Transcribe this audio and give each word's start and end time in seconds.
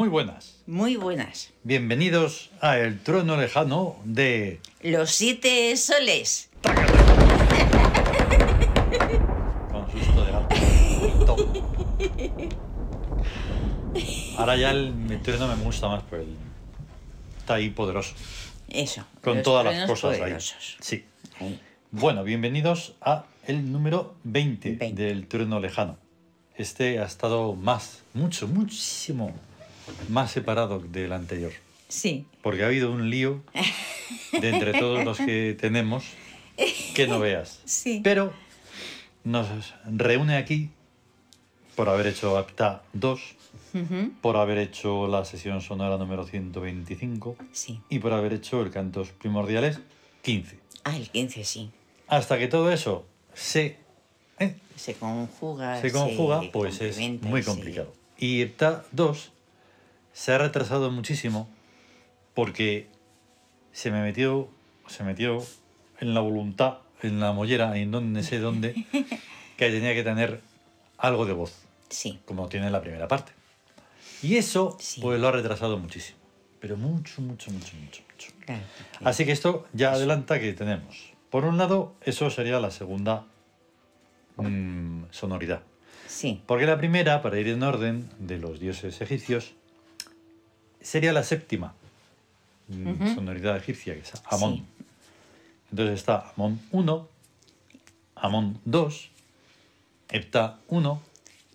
Muy 0.00 0.08
buenas. 0.08 0.56
Muy 0.66 0.96
buenas. 0.96 1.50
Bienvenidos 1.62 2.48
a 2.62 2.78
El 2.78 3.00
Trono 3.00 3.36
Lejano 3.36 3.96
de... 4.04 4.58
Los 4.80 5.10
siete 5.10 5.76
soles. 5.76 6.48
Con 9.70 9.90
susto 9.92 10.24
de 10.24 10.32
gato. 10.32 10.56
Tom. 11.26 11.40
Ahora 14.38 14.56
ya 14.56 14.70
el, 14.70 14.94
el 15.10 15.20
trueno 15.20 15.46
me 15.54 15.62
gusta 15.62 15.88
más, 15.88 16.02
pues 16.08 16.22
el- 16.22 16.34
está 17.40 17.56
ahí 17.56 17.68
poderoso. 17.68 18.14
Eso. 18.70 19.04
Con 19.22 19.42
todas 19.42 19.66
las 19.66 19.86
cosas 19.86 20.16
poderosos. 20.16 20.56
ahí. 20.56 20.76
Sí. 20.80 21.04
Ahí. 21.40 21.60
Bueno, 21.90 22.24
bienvenidos 22.24 22.94
a 23.02 23.26
el 23.46 23.70
número 23.70 24.14
20, 24.24 24.76
20. 24.76 25.02
del 25.02 25.26
Trueno 25.26 25.60
Lejano. 25.60 25.98
Este 26.56 27.00
ha 27.00 27.04
estado 27.04 27.54
más, 27.54 28.00
mucho, 28.14 28.48
muchísimo 28.48 29.34
más 30.08 30.30
separado 30.32 30.80
del 30.80 31.12
anterior. 31.12 31.52
Sí. 31.88 32.24
Porque 32.42 32.62
ha 32.62 32.66
habido 32.66 32.90
un 32.92 33.10
lío 33.10 33.42
de 34.32 34.48
entre 34.48 34.72
todos 34.78 35.04
los 35.04 35.18
que 35.18 35.56
tenemos 35.58 36.04
que 36.94 37.06
no 37.06 37.18
veas. 37.20 37.60
Sí. 37.64 38.00
Pero 38.04 38.32
nos 39.24 39.46
reúne 39.86 40.36
aquí 40.36 40.70
por 41.74 41.88
haber 41.88 42.06
hecho 42.08 42.36
APTA 42.38 42.82
2, 42.92 43.20
Ujú. 43.72 44.10
por 44.20 44.36
haber 44.36 44.58
hecho 44.58 45.06
la 45.08 45.24
sesión 45.24 45.60
sonora 45.60 45.96
número 45.96 46.26
125 46.26 47.36
Sí. 47.52 47.80
y 47.88 47.98
por 48.00 48.12
haber 48.12 48.32
hecho 48.34 48.60
el 48.62 48.70
Cantos 48.70 49.10
Primordiales 49.10 49.78
15. 50.22 50.58
Ah, 50.84 50.96
el 50.96 51.08
15 51.10 51.44
sí. 51.44 51.70
Hasta 52.08 52.38
que 52.38 52.48
todo 52.48 52.72
eso 52.72 53.06
se, 53.34 53.76
eh, 54.38 54.56
Se 54.76 54.94
conjuga. 54.94 55.80
se 55.80 55.92
conjuga, 55.92 56.42
pues 56.52 56.80
es 56.80 56.98
muy 57.22 57.42
sí. 57.42 57.46
complicado. 57.48 57.92
Y 58.18 58.42
APTA 58.42 58.84
2 58.92 59.30
se 60.12 60.32
ha 60.32 60.38
retrasado 60.38 60.90
muchísimo 60.90 61.48
porque 62.34 62.88
se 63.72 63.90
me 63.90 64.00
metió, 64.02 64.48
se 64.88 65.04
metió 65.04 65.38
en 66.00 66.14
la 66.14 66.20
voluntad, 66.20 66.78
en 67.02 67.20
la 67.20 67.32
mollera, 67.32 67.76
en 67.78 67.90
donde 67.90 68.22
sé 68.22 68.38
dónde, 68.38 68.74
que 69.56 69.70
tenía 69.70 69.94
que 69.94 70.02
tener 70.02 70.40
algo 70.98 71.26
de 71.26 71.32
voz, 71.32 71.54
Sí. 71.88 72.20
como 72.24 72.48
tiene 72.48 72.70
la 72.70 72.80
primera 72.80 73.08
parte. 73.08 73.32
Y 74.22 74.36
eso, 74.36 74.76
Sí. 74.80 75.00
pues 75.00 75.20
lo 75.20 75.28
ha 75.28 75.32
retrasado 75.32 75.78
muchísimo. 75.78 76.18
Pero 76.60 76.76
mucho, 76.76 77.22
mucho, 77.22 77.50
mucho, 77.50 77.74
mucho, 77.76 78.02
mucho. 78.10 78.32
Claro. 78.44 78.62
Así 79.02 79.24
que 79.24 79.32
esto 79.32 79.66
ya 79.72 79.92
adelanta 79.92 80.38
que 80.38 80.52
tenemos. 80.52 81.12
Por 81.30 81.44
un 81.44 81.56
lado, 81.56 81.94
eso 82.02 82.28
sería 82.28 82.60
la 82.60 82.70
segunda 82.70 83.24
mm, 84.36 85.04
sonoridad. 85.10 85.62
Sí. 86.06 86.42
Porque 86.46 86.66
la 86.66 86.76
primera, 86.76 87.22
para 87.22 87.38
ir 87.38 87.48
en 87.48 87.62
orden 87.62 88.10
de 88.18 88.38
los 88.38 88.60
dioses 88.60 89.00
egipcios, 89.00 89.54
sería 90.80 91.12
la 91.12 91.22
séptima 91.22 91.74
mm, 92.68 93.14
sonoridad 93.14 93.56
egipcia, 93.56 93.94
que 93.94 94.00
es 94.00 94.12
Amón. 94.26 94.56
Sí. 94.56 94.64
Entonces 95.70 95.98
está 95.98 96.32
Amón 96.36 96.60
1, 96.72 97.08
Amón 98.16 98.60
2, 98.64 99.10
Hepta 100.10 100.58
1, 100.68 101.02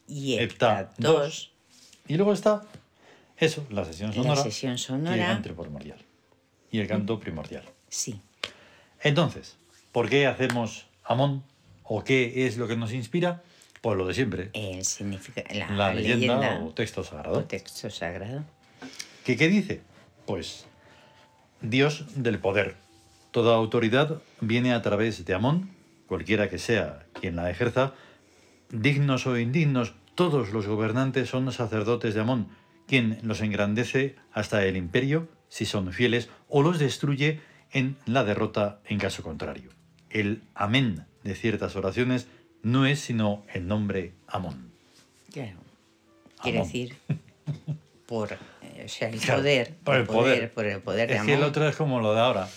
Y 0.08 0.36
Hepta 0.36 0.82
Hepta 0.82 0.94
2, 1.00 1.14
2. 1.14 1.52
y 2.08 2.16
luego 2.16 2.34
está 2.34 2.64
eso, 3.38 3.66
la 3.70 3.84
sesión 3.84 4.12
La 4.12 4.78
sonora, 4.78 5.18
y 5.18 5.20
el 5.20 5.26
canto 5.26 5.56
primordial. 5.56 5.98
Y 6.72 6.80
el 6.80 6.88
canto 6.88 7.20
primordial. 7.20 7.64
Sí. 7.90 8.22
Entonces, 9.02 9.58
¿por 9.92 10.10
qué 10.10 10.26
hacemos 10.28 10.86
Amón? 11.04 11.44
¿O 11.84 12.04
qué 12.04 12.48
es 12.48 12.58
lo 12.58 12.68
que 12.68 12.78
nos 12.78 12.94
inspira? 12.94 13.44
Pues 13.82 13.98
lo 13.98 14.08
de 14.08 14.14
siempre. 14.14 14.50
El 14.54 14.84
significa 14.86 15.44
la, 15.54 15.70
la 15.70 15.94
leyenda, 15.94 16.40
leyenda 16.40 16.66
o 16.66 16.72
texto 16.72 17.02
o 17.02 17.04
sagrado. 17.04 17.44
texto 17.44 17.90
sagrado. 17.90 18.44
¿Qué, 19.26 19.36
¿Qué 19.36 19.50
dice? 19.50 19.82
Pues 20.28 20.68
Dios 21.60 22.06
del 22.16 22.38
poder. 22.38 22.76
Toda 23.32 23.56
autoridad 23.56 24.22
viene 24.40 24.72
a 24.72 24.84
través 24.84 25.26
de 25.26 25.34
Amón, 25.34 25.72
cualquiera 26.06 26.48
que 26.48 26.60
sea 26.60 27.08
quien 27.20 27.36
la 27.36 27.50
ejerza. 27.50 27.96
Dignos 28.70 29.26
o 29.26 29.36
indignos, 29.40 29.96
todos 30.14 30.54
los 30.54 30.68
gobernantes 30.68 31.28
son 31.28 31.52
sacerdotes 31.52 32.14
de 32.14 32.22
Amón, 32.22 32.50
quien 32.88 33.18
los 33.24 33.42
engrandece 33.42 34.16
hasta 34.32 34.64
el 34.64 34.78
imperio 34.78 35.28
si 35.50 35.66
son 35.66 35.92
fieles 35.92 36.30
o 36.48 36.62
los 36.62 36.78
destruye 36.78 37.40
en 37.72 37.98
la 38.06 38.24
derrota 38.24 38.80
en 38.86 39.00
caso 39.00 39.24
contrario. 39.24 39.72
El 40.12 40.44
amén 40.54 41.08
de 41.24 41.34
ciertas 41.34 41.76
oraciones 41.76 42.28
no 42.62 42.86
es 42.86 43.00
sino 43.00 43.44
el 43.52 43.68
nombre 43.68 44.14
Amón. 44.28 44.72
Claro. 45.34 45.58
Quiere 46.44 46.60
Amón. 46.60 46.68
decir 46.68 46.96
por 48.06 48.34
eh, 48.62 48.84
o 48.86 48.90
sea, 48.90 49.10
el 49.10 49.20
Claro, 49.20 49.42
poder, 49.42 49.74
por 49.84 49.96
el 49.96 50.06
poder. 50.06 50.54
por 50.54 50.66
el 50.66 50.82
poder 50.82 51.10
de 51.10 51.16
Es 51.18 51.22
que 51.24 51.34
el 51.34 51.44
otro 51.44 51.68
es 51.68 51.76
como 51.76 52.00
lo 52.00 52.14
de 52.14 52.20
ahora, 52.22 52.48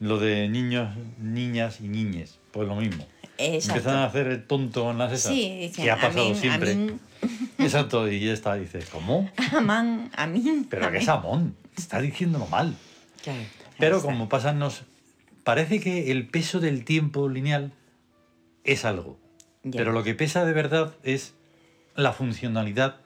lo 0.00 0.18
de 0.18 0.48
niños, 0.48 0.96
niñas 1.18 1.80
y 1.80 1.88
niñes, 1.88 2.38
pues 2.52 2.66
lo 2.68 2.74
mismo. 2.76 3.06
Exacto. 3.38 3.78
Empiezan 3.78 3.96
a 4.00 4.04
hacer 4.06 4.26
el 4.26 4.44
tonto 4.46 4.90
en 4.90 4.98
las 4.98 5.12
esas, 5.12 5.32
Sí, 5.32 5.58
dicen, 5.60 5.84
que 5.84 5.90
ha 5.92 5.96
pasado 5.96 6.22
amén, 6.26 6.36
siempre. 6.36 6.72
amén. 6.72 7.00
Exacto, 7.58 8.08
y 8.10 8.20
ya 8.20 8.32
está, 8.32 8.54
dices, 8.54 8.88
¿cómo? 8.90 9.30
Amán, 9.56 10.10
a 10.16 10.26
mí. 10.26 10.66
Pero 10.68 10.90
que 10.90 10.98
es 10.98 11.08
Amón, 11.08 11.54
está 11.76 12.00
diciéndolo 12.00 12.46
mal. 12.46 12.74
Claro, 13.22 13.40
Pero 13.78 13.96
está. 13.98 14.08
como 14.08 14.28
pasan 14.28 14.58
nos... 14.58 14.82
Parece 15.44 15.80
que 15.80 16.10
el 16.10 16.26
peso 16.28 16.60
del 16.60 16.84
tiempo 16.84 17.28
lineal 17.28 17.72
es 18.64 18.84
algo, 18.84 19.18
Ya. 19.62 19.78
pero 19.78 19.92
lo 19.92 20.02
que 20.04 20.14
pesa 20.14 20.44
de 20.44 20.52
verdad 20.52 20.94
es 21.04 21.34
la 21.94 22.12
funcionalidad 22.12 22.96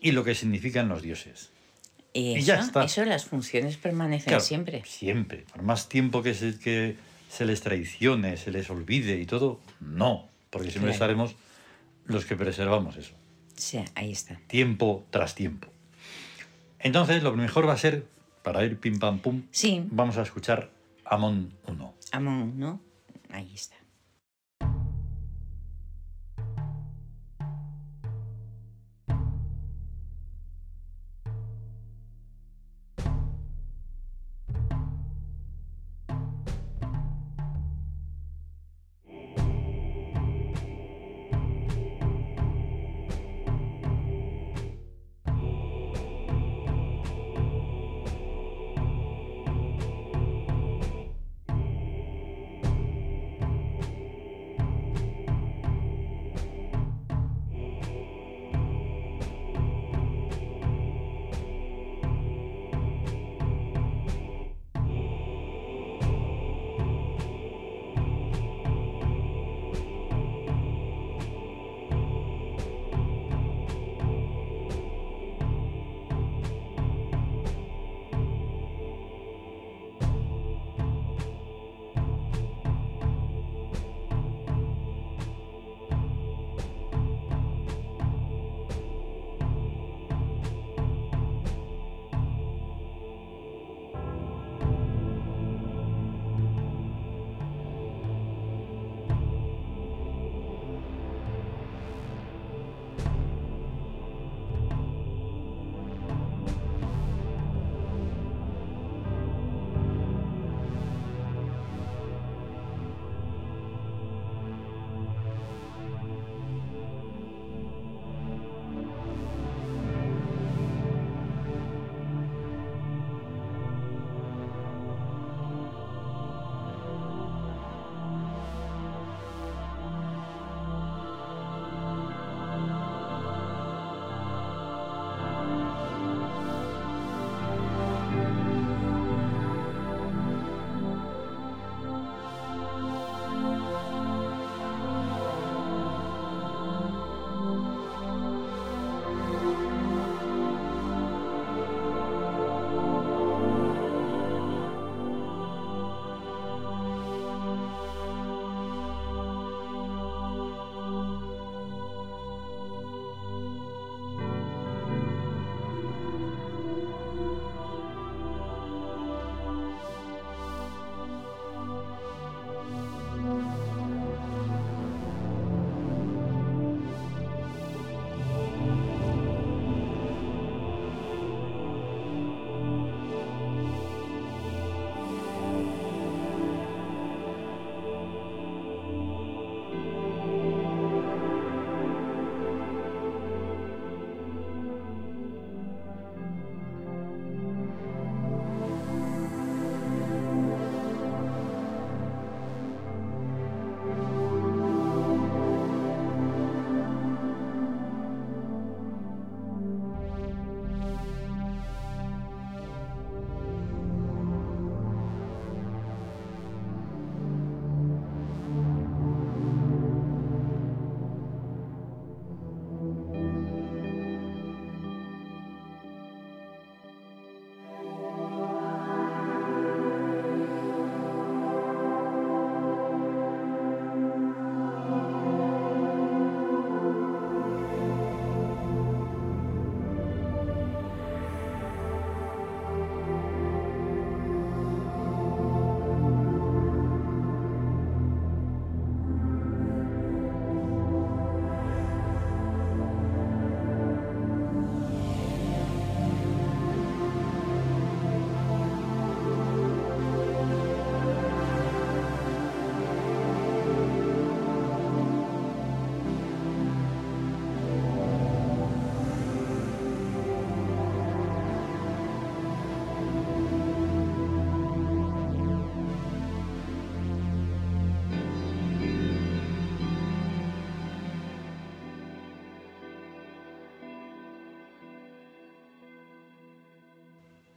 y 0.00 0.12
lo 0.12 0.24
que 0.24 0.34
significan 0.34 0.88
los 0.88 1.02
dioses. 1.02 1.50
Eso, 2.14 2.46
ya 2.46 2.60
está. 2.60 2.84
Eso, 2.84 3.04
las 3.04 3.26
funciones 3.26 3.76
permanecen 3.76 4.28
Claro, 4.28 4.40
siempre. 4.42 4.82
Siempre. 4.86 5.44
Por 5.52 5.62
más 5.62 5.88
tiempo 5.88 6.22
que 6.22 6.34
se, 6.34 6.58
que 6.58 6.96
se 7.28 7.44
les 7.44 7.60
traicione, 7.60 8.36
se 8.36 8.50
les 8.50 8.70
olvide 8.70 9.20
y 9.20 9.26
todo, 9.26 9.60
no. 9.80 10.28
Porque 10.50 10.70
siempre 10.70 10.92
Claro. 10.92 11.12
estaremos 11.12 11.34
los 12.06 12.24
que 12.24 12.34
preservamos 12.36 12.96
eso. 12.96 13.12
Sí, 13.56 13.78
ahí 13.94 14.12
está. 14.12 14.40
Tiempo 14.46 15.04
tras 15.10 15.34
tiempo. 15.34 15.68
Entonces, 16.78 17.22
lo 17.22 17.34
mejor 17.34 17.68
va 17.68 17.72
a 17.74 17.78
ser, 17.78 18.06
para 18.42 18.64
ir 18.64 18.78
pim 18.78 18.98
pam 18.98 19.18
pum, 19.18 19.42
Sí, 19.50 19.82
vamos 19.90 20.16
a 20.16 20.22
escuchar 20.22 20.70
Amon 21.04 21.52
1. 21.66 21.94
Amón, 22.12 22.58
¿no? 22.58 22.80
Ahí 23.30 23.50
está. 23.54 23.76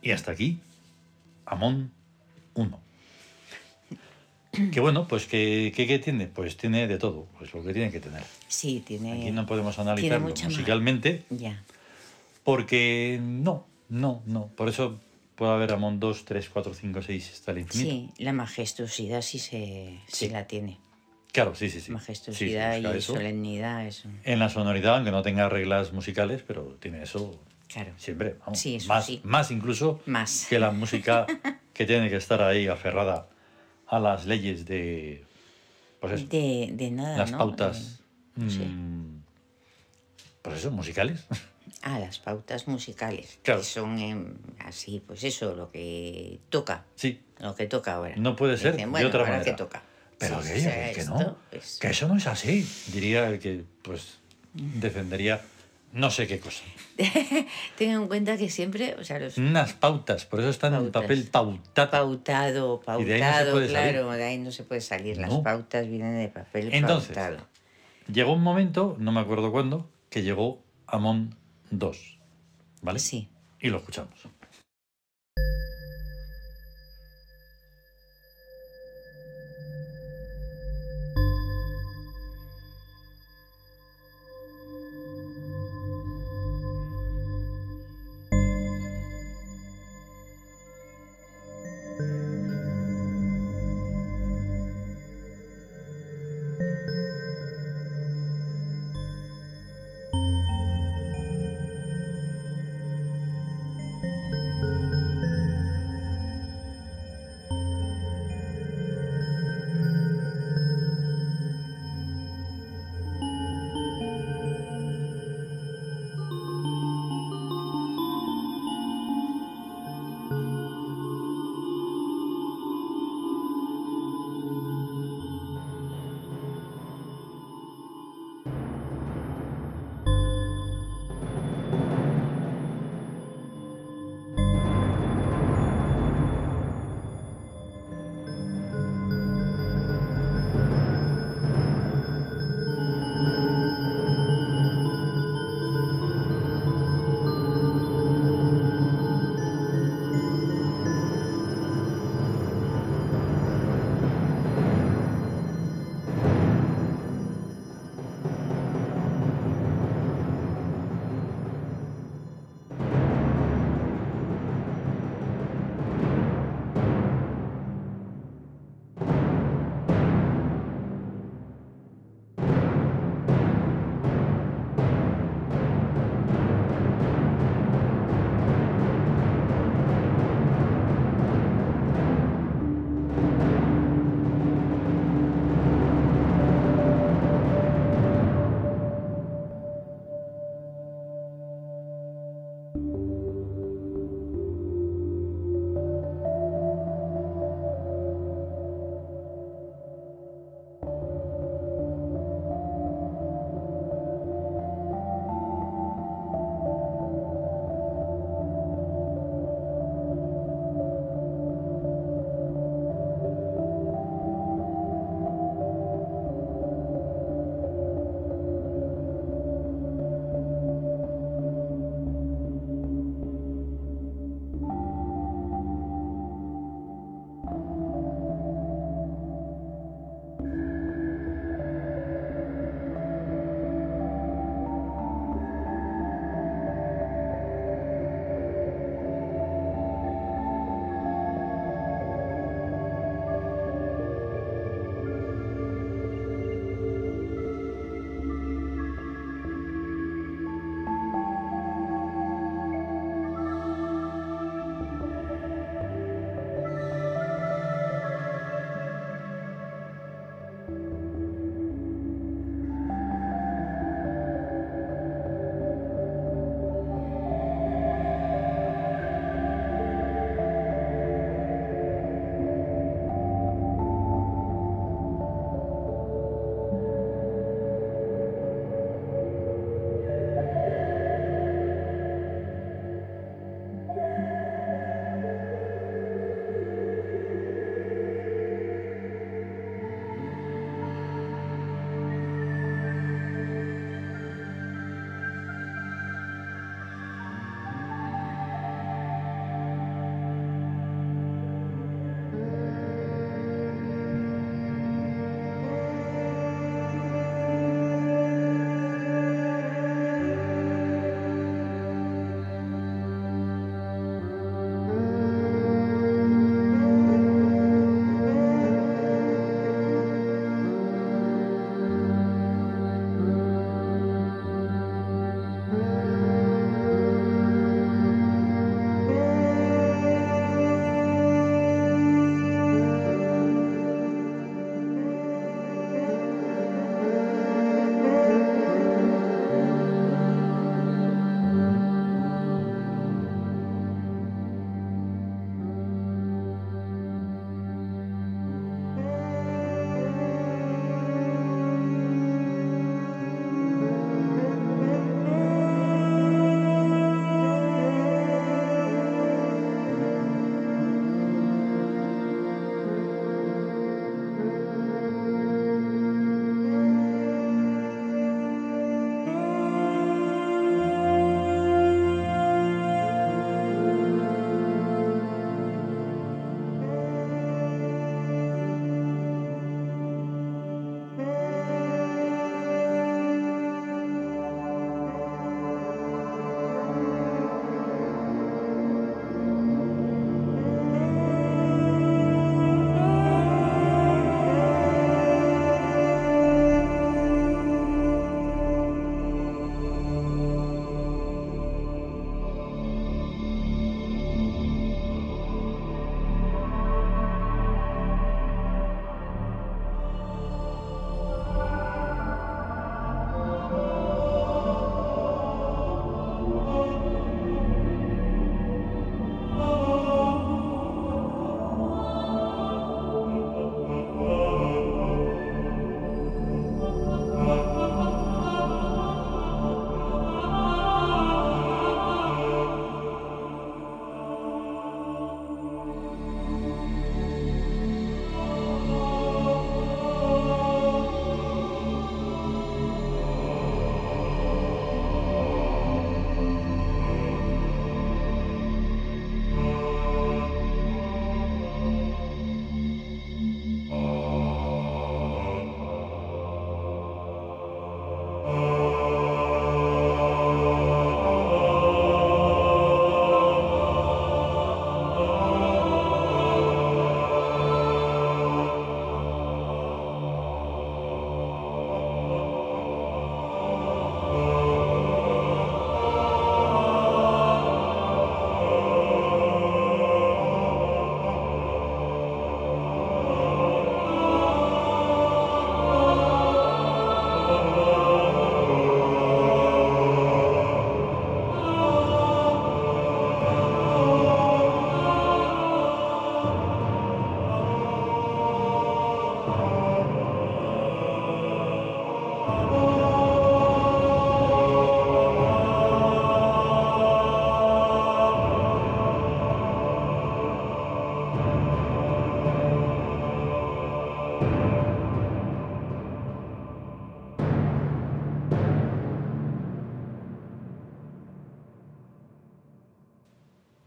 Y 0.02 0.12
hasta 0.12 0.32
aquí, 0.32 0.60
Amón 1.46 1.92
1. 2.56 2.80
Que 4.74 4.80
bueno, 4.82 5.08
pues 5.08 5.28
¿qué, 5.28 5.72
qué, 5.76 5.88
qué 5.88 5.98
tiene? 6.00 6.28
Pues 6.28 6.58
tiene 6.58 6.88
de 6.88 6.98
todo, 6.98 7.28
pues 7.38 7.54
lo 7.54 7.64
que 7.64 7.72
tiene 7.74 7.90
que 7.92 8.00
tener. 8.02 8.24
Sí, 8.50 8.84
tiene. 8.86 9.14
Aquí 9.14 9.32
no 9.32 9.46
podemos 9.46 9.80
analizarlo 9.80 10.28
musicalmente, 10.28 11.24
Ya. 11.30 11.64
porque 12.44 13.20
no, 13.22 13.66
no, 13.88 14.22
no. 14.26 14.48
Por 14.48 14.68
eso 14.68 15.00
puede 15.36 15.54
haber 15.54 15.72
Amón 15.72 16.00
2, 16.02 16.26
3, 16.26 16.50
4, 16.50 16.74
5, 16.74 17.02
6 17.02 17.32
hasta 17.34 17.52
el 17.52 17.60
infinito. 17.60 17.90
Sí, 18.18 18.24
la 18.24 18.34
majestuosidad 18.34 19.22
sí 19.22 19.40
se 19.40 20.00
sí, 20.08 20.26
Sí. 20.28 20.30
la 20.30 20.46
tiene. 20.48 20.80
Claro, 21.32 21.56
sí, 21.56 21.70
sí, 21.70 21.80
sí. 21.80 21.94
Majestuosidad 21.94 22.76
Sí, 22.76 22.82
y 22.84 22.98
eso. 22.98 23.14
solemnidad, 23.14 23.88
eso. 23.88 24.10
En 24.26 24.40
la 24.40 24.50
sonoridad, 24.50 24.96
aunque 24.98 25.12
no 25.12 25.22
tenga 25.22 25.48
reglas 25.48 25.94
musicales, 25.94 26.44
pero 26.46 26.76
tiene 26.82 27.04
eso 27.04 27.40
Claro. 27.72 27.94
siempre, 27.98 28.36
vamos. 28.40 28.60
Sí, 28.60 28.76
eso 28.76 28.88
más, 28.88 29.06
sí. 29.06 29.22
más 29.24 29.50
incluso 29.52 30.02
Más. 30.06 30.48
que 30.50 30.60
la 30.60 30.72
música 30.72 31.26
que 31.74 31.86
tiene 31.86 32.10
que 32.10 32.18
estar 32.18 32.42
ahí 32.42 32.68
aferrada 32.68 33.28
a 33.88 34.00
las 34.00 34.26
leyes 34.26 34.66
de, 34.66 35.24
pues 36.00 36.14
eso, 36.14 36.26
De, 36.28 36.70
de 36.74 36.92
nada, 36.92 37.18
las 37.18 37.32
¿no? 37.32 37.38
pautas, 37.38 38.00
sí. 38.48 38.60
mm, 38.60 39.24
pues 40.42 40.58
eso, 40.60 40.72
musicales. 40.72 41.26
Ah, 41.84 41.98
las 41.98 42.20
pautas 42.20 42.68
musicales. 42.68 43.40
Claro. 43.42 43.62
Que 43.62 43.66
son 43.66 43.98
em, 43.98 44.36
así, 44.60 45.02
pues 45.06 45.24
eso, 45.24 45.56
lo 45.56 45.72
que 45.72 46.40
toca. 46.50 46.86
sí, 46.96 47.20
Lo 47.40 47.56
que 47.56 47.66
toca 47.66 47.96
ahora. 47.96 48.16
No 48.18 48.36
puede 48.36 48.56
ser 48.58 48.74
Dicen, 48.74 48.88
de 48.90 48.92
bueno, 48.92 49.08
otra 49.08 49.22
ahora 49.22 49.32
manera. 49.32 49.52
que 49.52 49.58
toca. 49.58 49.82
pero 50.20 50.44
Sí, 50.44 50.50
que, 50.54 50.58
o 50.58 50.62
sea, 50.62 50.94
que 50.94 51.00
esto, 51.02 51.14
no, 51.18 51.38
pues, 51.50 51.80
que 51.82 51.88
eso 51.88 52.08
no 52.08 52.18
es 52.18 52.28
así, 52.28 52.68
diría 52.94 53.28
el 53.30 53.40
que 53.40 53.64
pues 53.82 54.20
defendería 54.54 55.42
no 55.94 56.10
sé 56.12 56.28
qué 56.28 56.40
cosa. 56.40 56.64
Ten 57.78 57.92
en 57.92 58.08
cuenta 58.08 58.38
que 58.38 58.50
siempre, 58.50 58.96
o 59.00 59.04
sea, 59.04 59.20
los 59.20 59.38
Unas 59.38 59.74
pautas, 59.74 60.26
por 60.26 60.40
eso 60.40 60.50
está 60.50 60.68
en 60.68 60.74
Pautas. 60.74 61.02
papel 61.02 61.24
pautado. 61.26 61.90
pautado, 61.92 63.02
Y 63.02 63.06
de 63.06 63.16
ahí 63.16 63.20
no 63.22 63.26
pautado, 63.28 63.52
salir. 63.56 63.70
claro, 63.70 64.12
de 64.12 64.24
ahí 64.24 64.38
no 64.38 64.52
se 64.52 64.64
puede 64.64 64.82
salir. 64.82 65.18
Las 65.18 65.34
pautas 65.40 65.88
vienen 65.88 66.18
de 66.20 66.28
papel 66.30 66.70
Entonces, 66.74 67.16
pautado. 67.16 67.46
Llegó 68.12 68.34
un 68.34 68.44
momento, 68.44 68.96
no 69.00 69.12
me 69.12 69.20
acuerdo 69.22 69.52
cuándo, 69.52 69.90
que 70.10 70.22
llegó 70.24 70.64
Amon 70.88 71.36
2. 71.72 72.18
¿Vale? 72.82 73.00
Sí. 73.00 73.30
Y 73.60 73.70
lo 73.70 73.78
escuchamos. 73.78 74.14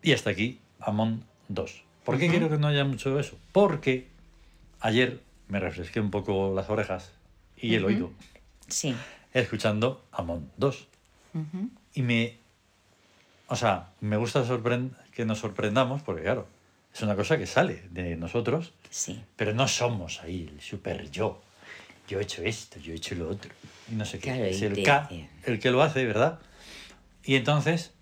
Y 0.05 0.13
hasta 0.13 0.29
aquí, 0.31 0.61
Amon 0.81 1.25
2. 1.49 1.83
¿Por 2.05 2.19
qué 2.19 2.29
quiero 2.29 2.51
que 2.51 2.59
no 2.59 2.67
haya 2.69 2.85
mucho 2.85 3.15
de 3.15 3.23
eso? 3.23 3.39
Porque 3.53 4.07
ayer 4.81 5.23
me 5.49 5.59
refresqué 5.59 5.99
un 5.99 6.11
poco 6.11 6.53
las 6.55 6.69
orejas 6.69 7.13
y 7.57 7.75
el 7.75 7.87
oído 7.87 8.13
Sí. 8.69 8.95
escuchando 9.33 10.05
Amon 10.13 10.51
2. 10.59 10.89
Y 11.95 12.03
me. 12.03 12.37
O 13.49 13.57
sea, 13.57 13.89
me 14.03 14.19
gusta 14.19 14.45
que 15.13 15.25
nos 15.25 15.39
sorprendamos, 15.39 16.03
porque 16.03 16.23
claro, 16.23 16.47
es 16.95 17.01
una 17.01 17.17
cosa 17.17 17.39
que 17.39 17.47
sale 17.47 17.83
de 17.91 18.15
nosotros, 18.17 18.75
Sí. 18.91 19.23
pero 19.37 19.55
no 19.55 19.67
somos 19.69 20.21
ahí 20.23 20.51
el 20.55 20.61
super 20.61 21.11
yo. 21.11 21.41
Yo 22.09 22.19
he 22.21 22.23
hecho 22.25 22.43
esto, 22.43 22.79
yo 22.79 22.93
he 22.93 22.97
hecho 22.97 23.15
lo 23.15 23.31
otro. 23.31 23.51
Y 23.91 23.95
no 23.95 24.05
sé 24.05 24.19
qué. 24.19 24.51
Es 24.51 24.61
el 24.61 24.83
K 24.83 25.09
el 25.47 25.59
que 25.59 25.71
lo 25.71 25.83
hace, 25.83 26.05
¿verdad? 26.05 26.41
Y 27.25 27.37
entonces 27.37 27.94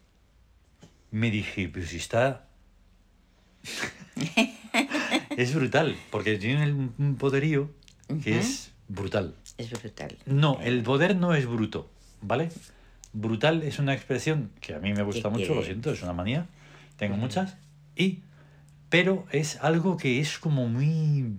me 1.12 1.31
dije, 1.31 1.68
pues 1.68 1.90
si 1.90 1.98
está. 1.98 2.48
es 5.37 5.55
brutal, 5.55 5.96
porque 6.11 6.37
tiene 6.38 6.72
un 6.72 7.16
poderío 7.18 7.70
que 8.22 8.38
es 8.38 8.72
brutal. 8.88 9.35
Es 9.59 9.70
brutal. 9.70 10.16
No, 10.27 10.59
el 10.62 10.83
poder 10.83 11.16
no 11.16 11.35
es 11.35 11.46
bruto, 11.46 11.88
¿vale? 12.20 12.51
Brutal 13.12 13.62
es 13.62 13.79
una 13.79 13.94
expresión 13.94 14.51
que 14.61 14.75
a 14.75 14.79
mí 14.79 14.92
me 14.92 15.03
gusta 15.03 15.31
¿Qué 15.31 15.38
mucho, 15.38 15.55
lo 15.55 15.62
siento, 15.62 15.92
es 15.92 16.03
una 16.03 16.12
manía, 16.14 16.46
tengo 16.96 17.16
muchas, 17.16 17.57
y, 17.94 18.20
pero 18.88 19.27
es 19.31 19.57
algo 19.57 19.96
que 19.96 20.20
es 20.20 20.38
como 20.38 20.66
muy 20.68 20.87
mm, 20.87 21.37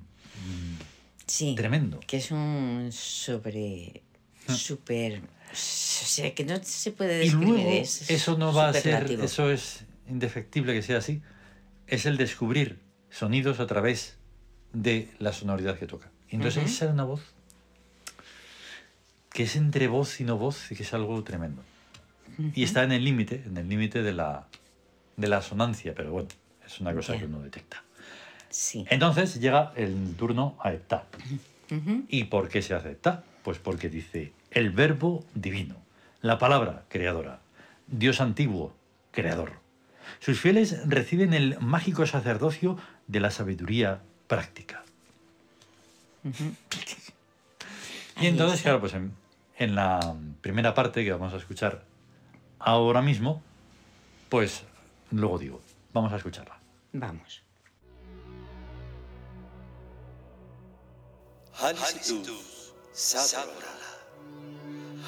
Sí. 1.25 1.55
tremendo. 1.55 1.99
Que 2.05 2.17
es 2.17 2.31
un 2.31 2.89
sobre. 2.91 4.01
Ah. 4.47 4.53
Super. 4.53 5.21
O 5.53 5.55
sea, 5.55 6.33
que 6.33 6.43
no 6.45 6.61
se 6.63 6.91
puede 6.91 7.23
Y 7.23 7.29
describir. 7.29 7.49
luego, 7.49 7.69
es 7.71 8.09
eso 8.09 8.37
no 8.37 8.53
va 8.53 8.69
a 8.69 8.73
ser, 8.73 9.09
eso 9.21 9.51
es 9.51 9.85
indefectible 10.09 10.73
que 10.73 10.81
sea 10.81 10.97
así, 10.97 11.21
es 11.87 12.05
el 12.07 12.17
descubrir 12.17 12.79
sonidos 13.11 13.59
a 13.59 13.67
través 13.67 14.17
de 14.73 15.09
la 15.19 15.31
sonoridad 15.31 15.77
que 15.77 15.85
toca. 15.85 16.09
Y 16.29 16.35
entonces 16.37 16.57
Ujú. 16.63 16.67
ahí 16.67 16.73
sale 16.75 16.91
una 16.91 17.03
voz 17.03 17.21
que 19.31 19.43
es 19.43 19.55
entre 19.55 19.87
voz 19.87 20.19
y 20.19 20.23
no 20.23 20.37
voz 20.37 20.71
y 20.71 20.75
que 20.75 20.83
es 20.83 20.93
algo 20.93 21.23
tremendo. 21.23 21.63
Y 22.55 22.63
está 22.63 22.83
en 22.83 22.91
el 22.91 23.03
límite, 23.03 23.43
en 23.45 23.57
el 23.57 23.69
límite 23.69 24.01
de 24.01 24.13
la, 24.13 24.47
de 25.17 25.27
la 25.27 25.41
sonancia, 25.43 25.93
pero 25.93 26.11
bueno, 26.11 26.29
es 26.65 26.79
una 26.79 26.93
cosa 26.93 27.15
que 27.17 27.25
uno 27.25 27.41
detecta. 27.41 27.83
Sí. 28.49 28.85
Entonces 28.89 29.39
llega 29.39 29.71
el 29.75 30.15
turno 30.15 30.57
a 30.59 30.71
Heptá. 30.73 31.05
Ujú. 31.71 32.05
¿Y 32.07 32.23
por 32.25 32.49
qué 32.49 32.61
se 32.63 32.73
hace? 32.73 32.97
Pues 33.43 33.59
porque 33.59 33.89
dice 33.89 34.33
el 34.53 34.69
verbo 34.69 35.25
divino, 35.33 35.75
la 36.21 36.37
palabra 36.37 36.85
creadora, 36.89 37.39
Dios 37.87 38.21
antiguo, 38.21 38.73
creador. 39.11 39.53
Sus 40.19 40.39
fieles 40.39 40.87
reciben 40.87 41.33
el 41.33 41.59
mágico 41.59 42.05
sacerdocio 42.05 42.77
de 43.07 43.19
la 43.19 43.31
sabiduría 43.31 44.01
práctica. 44.27 44.83
Y 48.21 48.27
entonces, 48.27 48.61
claro, 48.61 48.79
pues 48.79 48.93
en, 48.93 49.13
en 49.57 49.75
la 49.75 50.15
primera 50.41 50.73
parte 50.73 51.03
que 51.03 51.11
vamos 51.11 51.33
a 51.33 51.37
escuchar 51.37 51.83
ahora 52.59 53.01
mismo, 53.01 53.41
pues 54.29 54.63
luego 55.11 55.37
digo, 55.39 55.61
vamos 55.93 56.13
a 56.13 56.17
escucharla. 56.17 56.59
Vamos. 56.93 57.41
Halistu 61.55 62.23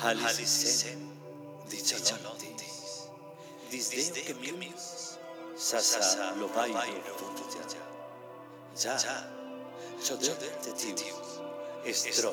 Halisen 0.02 1.00
Dichalontis 1.70 3.10
Disdeo 3.72 4.24
que 4.26 4.52
mius 4.54 5.18
Sasa 5.56 6.36
lo 6.36 6.48
vai 6.48 6.72
funja 7.18 7.64
Ja 8.76 9.24
Choder 10.04 10.36
te 10.62 10.72
tiu 10.94 11.16
Estro 11.86 12.32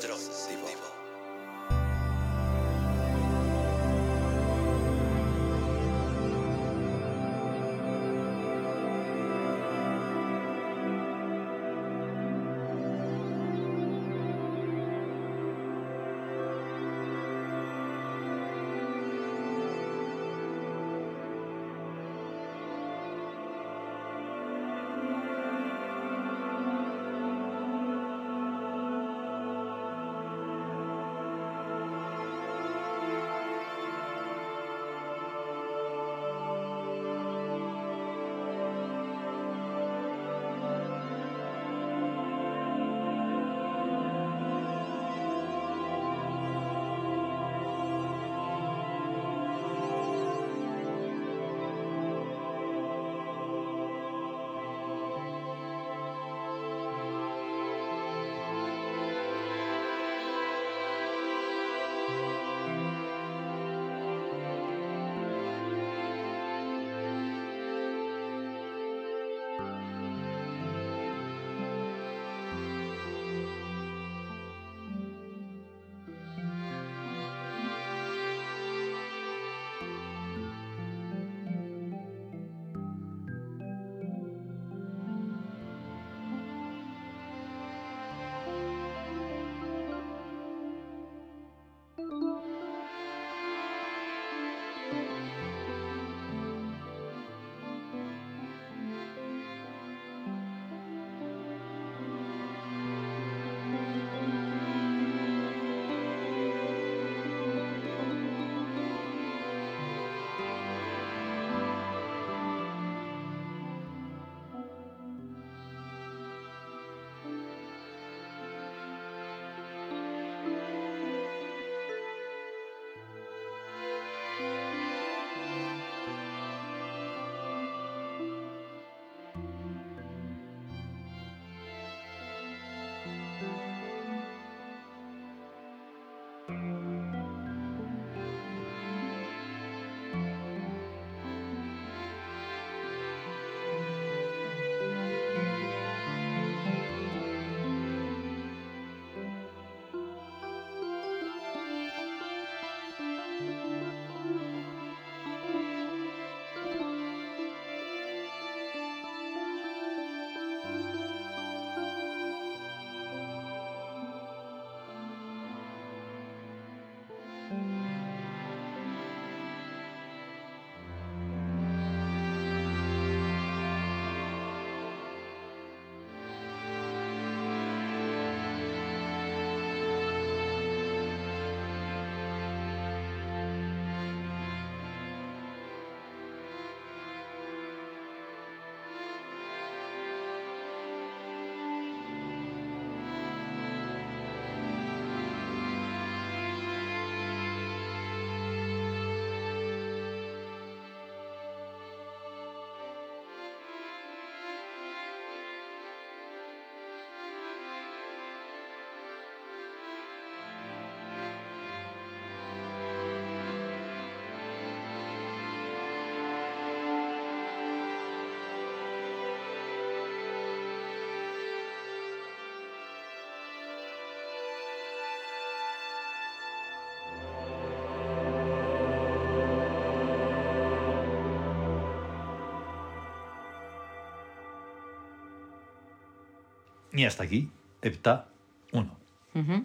Y 236.93 237.05
hasta 237.05 237.25
aquí, 237.25 237.51
hepta 237.81 238.29
1. 238.73 238.97
Ujú. 239.35 239.65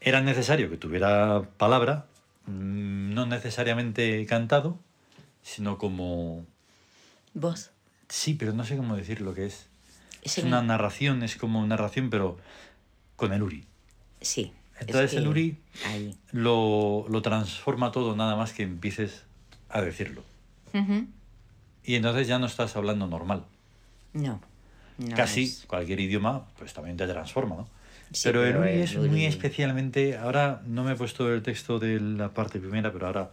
Era 0.00 0.20
necesario 0.20 0.70
que 0.70 0.76
tuviera 0.76 1.42
palabra, 1.56 2.06
mm, 2.46 3.14
no 3.14 3.26
necesariamente 3.26 4.24
cantado, 4.26 4.78
sino 5.42 5.78
como... 5.78 6.44
Voz. 7.34 7.70
Sí, 8.08 8.34
pero 8.34 8.52
no 8.52 8.64
sé 8.64 8.76
cómo 8.76 8.96
decir 8.96 9.20
lo 9.20 9.34
que 9.34 9.46
es. 9.46 9.68
Es 10.22 10.38
una 10.38 10.62
narración, 10.62 11.22
es 11.22 11.36
como 11.36 11.64
narración, 11.66 12.10
pero 12.10 12.38
con 13.14 13.32
el 13.32 13.42
Uri. 13.42 13.64
Sí. 14.20 14.52
es 14.74 14.80
Entonces 14.82 15.14
el 15.14 15.28
Uri 15.28 15.58
Ahí. 15.86 16.16
lo, 16.32 17.06
lo 17.08 17.22
transforma 17.22 17.92
todo 17.92 18.16
nada 18.16 18.34
más 18.34 18.52
que 18.52 18.64
empieces 18.64 19.24
a 19.68 19.80
decirlo. 19.80 20.22
Y 21.84 21.94
entonces 21.94 22.26
ya 22.26 22.38
no 22.38 22.46
estás 22.46 22.76
hablando 22.76 23.06
normal. 23.06 23.44
No. 24.12 24.40
No 24.98 25.16
Casi 25.16 25.44
es- 25.44 25.64
cualquier 25.66 26.00
idioma, 26.00 26.46
pues 26.58 26.72
también 26.72 26.96
te 26.96 27.06
transforma, 27.06 27.56
¿no? 27.56 27.68
Sí, 28.12 28.20
pero 28.24 28.44
el 28.44 28.52
pero 28.54 28.60
Uri 28.62 28.70
es 28.82 28.96
muy 28.96 29.24
especialmente. 29.26 30.16
Ahora 30.16 30.62
no 30.66 30.84
me 30.84 30.92
he 30.92 30.96
puesto 30.96 31.32
el 31.32 31.42
texto 31.42 31.78
de 31.78 31.98
la 32.00 32.32
parte 32.32 32.60
primera, 32.60 32.92
pero 32.92 33.06
ahora 33.08 33.30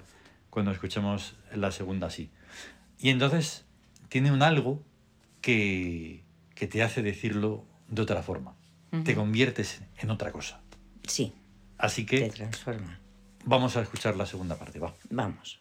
cuando 0.50 0.72
escuchemos 0.72 1.36
la 1.54 1.72
segunda 1.72 2.10
sí. 2.10 2.30
Y 3.00 3.10
entonces 3.10 3.66
tiene 4.10 4.32
un 4.32 4.42
algo 4.42 4.82
que, 5.42 6.24
que 6.56 6.68
te 6.68 6.82
hace 6.84 7.02
decirlo 7.02 7.66
de 7.88 8.02
otra 8.02 8.24
forma. 8.24 8.56
Te 9.04 9.16
conviertes 9.16 9.82
en 9.98 10.12
otra 10.12 10.32
cosa. 10.32 10.62
Sí, 11.08 11.34
Así 11.80 12.06
te 12.06 12.22
que 12.28 12.30
transforma. 12.30 13.00
vamos 13.44 13.76
a 13.76 13.82
escuchar 13.82 14.16
la 14.16 14.26
segunda 14.28 14.56
parte, 14.56 14.78
va. 14.80 14.94
Vamos. 15.10 15.60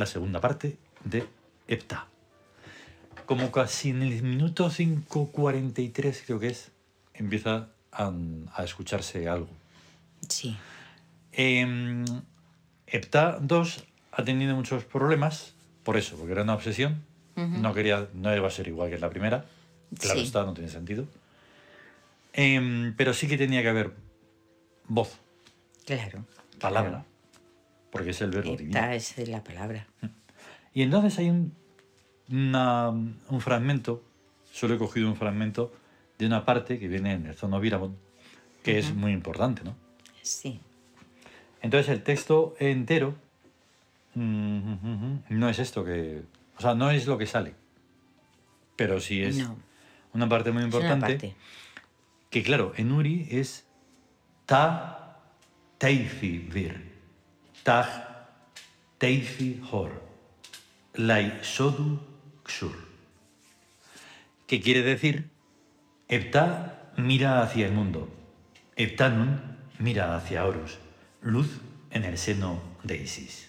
La 0.00 0.06
segunda 0.06 0.40
parte 0.40 0.76
de 1.04 1.26
Hepta. 1.68 2.06
Como 3.26 3.52
casi 3.52 3.90
en 3.90 4.02
el 4.02 4.22
minuto 4.22 4.68
5.43 4.70 6.22
creo 6.26 6.40
que 6.40 6.48
es, 6.48 6.72
empieza 7.14 7.68
a, 7.92 8.12
a 8.54 8.64
escucharse 8.64 9.28
algo. 9.28 9.48
Sí. 10.28 10.56
Eh, 11.32 12.04
Hepta 12.86 13.38
2 13.40 13.84
ha 14.12 14.24
tenido 14.24 14.56
muchos 14.56 14.84
problemas 14.84 15.52
por 15.84 15.96
eso, 15.96 16.16
porque 16.16 16.32
era 16.32 16.42
una 16.42 16.54
obsesión. 16.54 17.02
No 17.36 17.72
quería, 17.72 18.06
no 18.12 18.34
iba 18.36 18.48
a 18.48 18.50
ser 18.50 18.68
igual 18.68 18.90
que 18.90 18.98
la 18.98 19.08
primera. 19.08 19.46
Claro 19.98 20.20
Sí. 20.20 20.26
está, 20.26 20.44
no 20.44 20.52
tiene 20.52 20.68
sentido. 20.68 21.06
Em, 22.34 22.94
pero 22.96 23.14
sí 23.14 23.28
que 23.28 23.38
tenía 23.38 23.62
que 23.62 23.68
haber 23.70 23.92
voz, 24.88 25.18
Claro. 25.86 26.24
palabra, 26.60 26.90
claro. 26.90 27.04
Porque 27.90 28.10
es 28.10 28.20
el 28.20 28.30
verbo 28.30 28.56
divino. 28.56 28.78
Esta 28.78 28.94
es 29.22 29.28
la 29.28 29.42
palabra. 29.42 29.86
Y 30.74 30.82
entonces 30.82 31.18
hay 31.18 31.30
un, 31.30 31.52
una- 32.30 32.88
un 32.90 33.40
fragmento, 33.40 34.02
solo 34.52 34.74
he 34.74 34.78
cogido 34.78 35.08
un 35.08 35.16
fragmento 35.16 35.72
de 36.18 36.26
una 36.26 36.44
parte 36.44 36.78
que 36.78 36.86
viene 36.88 37.12
en 37.14 37.26
el 37.26 37.34
Zono 37.34 37.58
Virabon, 37.60 37.96
que 38.62 38.78
es 38.78 38.94
muy 38.94 39.12
importante, 39.12 39.62
¿no? 39.64 39.74
Sí. 40.22 40.60
Entonces 41.62 41.88
el 41.90 42.02
texto 42.02 42.54
entero 42.58 43.14
mm, 44.14 45.16
no 45.30 45.48
es 45.48 45.58
esto 45.58 45.84
que... 45.84 46.22
O 46.58 46.60
sea, 46.60 46.74
no 46.74 46.90
es 46.90 47.06
lo 47.06 47.16
que 47.16 47.26
sale, 47.26 47.54
pero 48.76 49.00
sí 49.00 49.22
es 49.22 49.38
No. 49.38 49.56
una 50.12 50.28
parte 50.28 50.50
muy 50.52 50.62
importante. 50.62 51.06
parte. 51.06 51.34
Que 52.28 52.42
claro, 52.42 52.72
en 52.76 52.92
Uri 52.92 53.26
es 53.30 53.66
ta 54.46 55.18
teifi 55.78 56.38
vir, 56.38 56.89
tag 57.70 57.86
teifi 58.98 59.50
hor, 59.70 59.90
lai 60.98 61.30
sodu 61.42 62.00
xur. 62.44 62.74
Que 64.48 64.58
quiere 64.60 64.82
decir, 64.82 65.30
Epta 66.08 66.90
mira 66.96 67.42
hacia 67.42 67.66
el 67.66 67.72
mundo, 67.72 68.08
Eptanun 68.74 69.38
mira 69.78 70.16
hacia 70.16 70.46
Horus, 70.46 70.78
luz 71.22 71.60
en 71.92 72.04
el 72.04 72.18
seno 72.18 72.60
de 72.82 72.96
Isis. 72.96 73.48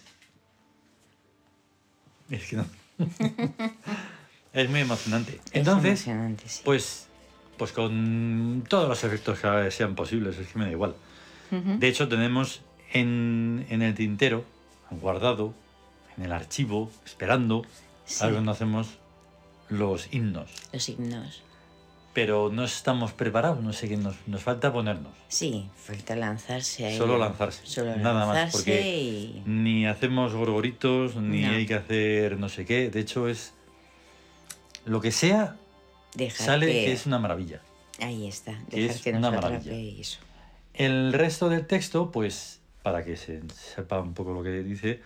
Es 2.30 2.46
que 2.48 2.56
no. 2.56 2.66
es 4.52 4.70
muy 4.70 4.80
emocionante. 4.80 5.40
Entonces, 5.52 6.00
es 6.00 6.06
emocionante, 6.06 6.48
sí. 6.48 6.62
pues, 6.64 7.08
pues 7.58 7.72
con 7.72 8.62
todos 8.68 8.88
los 8.88 9.02
efectos 9.02 9.40
que 9.40 9.70
sean 9.72 9.96
posibles, 9.96 10.38
es 10.38 10.46
que 10.46 10.58
me 10.60 10.66
da 10.66 10.70
igual. 10.70 10.94
De 11.50 11.88
hecho, 11.88 12.08
tenemos 12.08 12.62
en, 12.92 13.66
en 13.70 13.82
el 13.82 13.94
tintero, 13.94 14.44
guardado, 14.90 15.54
en 16.16 16.24
el 16.24 16.32
archivo, 16.32 16.90
esperando, 17.04 17.62
Sí. 18.04 18.22
a 18.22 18.26
ver 18.26 18.34
cuando 18.34 18.52
hacemos 18.52 18.88
los 19.68 20.12
himnos. 20.12 20.50
Los 20.72 20.82
signos. 20.82 21.42
Pero 22.12 22.50
no 22.52 22.64
estamos 22.64 23.12
preparados, 23.12 23.62
no 23.62 23.72
sé 23.72 23.88
qué, 23.88 23.96
nos, 23.96 24.16
nos 24.26 24.42
falta 24.42 24.70
ponernos. 24.72 25.12
Sí, 25.28 25.70
falta 25.76 26.14
lanzarse 26.14 26.84
ahí. 26.84 26.98
Solo 26.98 27.16
lanzarse, 27.16 27.64
Solo 27.64 27.96
nada 27.96 28.26
más, 28.26 28.52
porque 28.52 28.96
y... 28.98 29.42
Ni 29.46 29.86
hacemos 29.86 30.34
gorgoritos, 30.34 31.16
ni 31.16 31.40
No. 31.42 31.52
hay 31.52 31.64
que 31.66 31.74
hacer 31.74 32.38
no 32.38 32.50
sé 32.50 32.66
qué. 32.66 32.90
De 32.90 33.00
hecho, 33.00 33.28
es. 33.28 33.54
Lo 34.84 35.00
que 35.00 35.10
sea, 35.12 35.56
Dejar 36.14 36.44
sale 36.46 36.66
que... 36.66 36.72
que 36.72 36.92
es 36.92 37.06
una 37.06 37.18
maravilla. 37.18 37.62
Ahí 38.00 38.26
está. 38.26 38.52
Dejar 38.68 38.96
es 38.96 39.00
que 39.00 39.12
nos 39.12 39.20
una 39.20 39.30
maravilla. 39.30 39.72
eso. 39.72 40.18
El 40.74 41.12
resto 41.14 41.48
del 41.48 41.66
texto, 41.66 42.10
pues, 42.10 42.60
para 42.82 43.04
que 43.04 43.16
se 43.16 43.42
sepa 43.48 44.00
un 44.00 44.14
poco 44.14 44.32
lo 44.32 44.42
que 44.42 44.62
dice, 44.62 45.00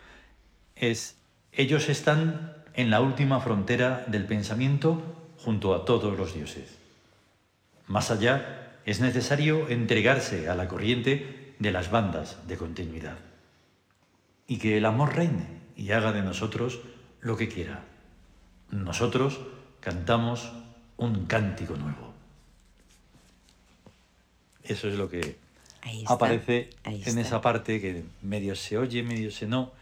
es, 0.74 1.16
ellos 1.53 1.89
están 1.89 2.55
en 2.74 2.91
la 2.91 3.01
última 3.01 3.41
frontera 3.41 4.05
del 4.07 4.27
pensamiento 4.27 5.01
junto 5.39 5.74
a 5.74 5.85
todos 5.85 6.16
los 6.16 6.35
dioses. 6.35 6.77
Más 7.87 8.11
allá, 8.11 8.81
es 8.85 9.01
necesario 9.01 9.68
entregarse 9.68 10.49
a 10.49 10.55
la 10.55 10.68
corriente 10.68 11.55
de 11.59 11.72
las 11.72 11.91
bandas 11.91 12.47
de 12.47 12.57
continuidad. 12.57 13.18
Y 14.47 14.59
que 14.59 14.77
el 14.77 14.85
amor 14.85 15.16
reine 15.16 15.47
y 15.77 15.91
haga 15.91 16.12
de 16.12 16.22
nosotros 16.22 16.81
lo 17.20 17.37
que 17.37 17.49
quiera. 17.49 17.83
Nosotros 18.70 19.41
cantamos 19.81 20.53
un 20.97 21.27
cántico 21.27 21.77
nuevo. 21.77 22.14
Eso 24.62 24.89
es 24.89 24.95
lo 24.95 25.09
que 25.09 25.37
Ahí 25.87 26.01
está. 26.03 26.14
aparece 26.14 26.70
Ahí 26.84 26.97
en 26.97 27.01
está. 27.09 27.20
esa 27.20 27.41
parte 27.41 27.80
que 27.80 28.03
medio 28.22 28.57
se 28.57 28.76
oye, 28.76 29.03
medio 29.03 29.30
se 29.30 29.47
no. 29.47 29.72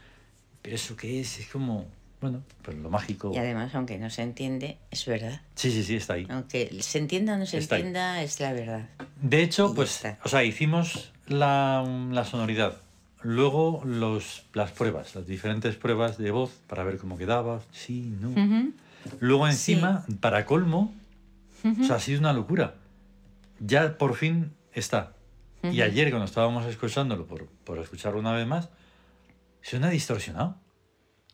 Pero 0.60 0.76
eso 0.76 0.96
que 0.96 1.20
es, 1.20 1.38
es 1.40 1.48
como, 1.48 1.86
bueno, 2.20 2.42
pues 2.62 2.76
lo 2.76 2.90
mágico. 2.90 3.32
Y 3.34 3.38
además, 3.38 3.74
aunque 3.74 3.98
no 3.98 4.10
se 4.10 4.22
entiende, 4.22 4.76
es 4.90 5.04
verdad. 5.06 5.40
Sí, 5.54 5.70
sí, 5.70 5.82
sí, 5.82 5.96
está 5.96 6.14
ahí. 6.14 6.26
Aunque 6.28 6.70
se 6.82 6.98
entienda 6.98 7.34
o 7.34 7.38
no 7.38 7.46
se 7.46 7.56
Está 7.58 7.76
ahí. 7.76 7.80
entienda, 7.80 8.22
es 8.22 8.38
la 8.40 8.52
verdad. 8.52 8.88
De 9.20 9.40
Y 9.40 9.44
hecho, 9.44 9.68
ya 9.68 9.74
pues, 9.74 10.02
o 10.24 10.28
sea, 10.28 10.44
hicimos 10.44 11.10
la, 11.26 11.82
la 12.12 12.24
sonoridad. 12.24 12.76
Luego 13.22 13.82
los, 13.86 14.44
las 14.52 14.70
pruebas, 14.72 15.14
las 15.14 15.26
diferentes 15.26 15.76
pruebas 15.76 16.18
de 16.18 16.30
voz 16.30 16.50
para 16.66 16.84
ver 16.84 16.98
cómo 16.98 17.16
quedaba, 17.16 17.62
sí, 17.72 18.12
no. 18.20 18.28
Ujú. 18.30 18.72
Luego 19.20 19.48
encima, 19.48 20.04
para 20.20 20.44
colmo, 20.44 20.92
o 21.80 21.84
sea, 21.84 21.96
ha 21.96 22.00
sido 22.00 22.20
una 22.20 22.34
locura. 22.34 22.74
Ya 23.60 23.96
por 23.96 24.14
fin 24.16 24.52
está. 24.74 25.14
Y 25.72 25.80
ayer 25.82 26.10
cuando 26.10 26.26
estábamos 26.26 26.66
escuchándolo, 26.66 27.26
por, 27.26 27.46
por 27.46 27.78
escucharlo 27.78 28.18
una 28.20 28.32
vez 28.32 28.46
más, 28.46 28.68
suena 29.62 29.88
distorsionado 29.90 30.56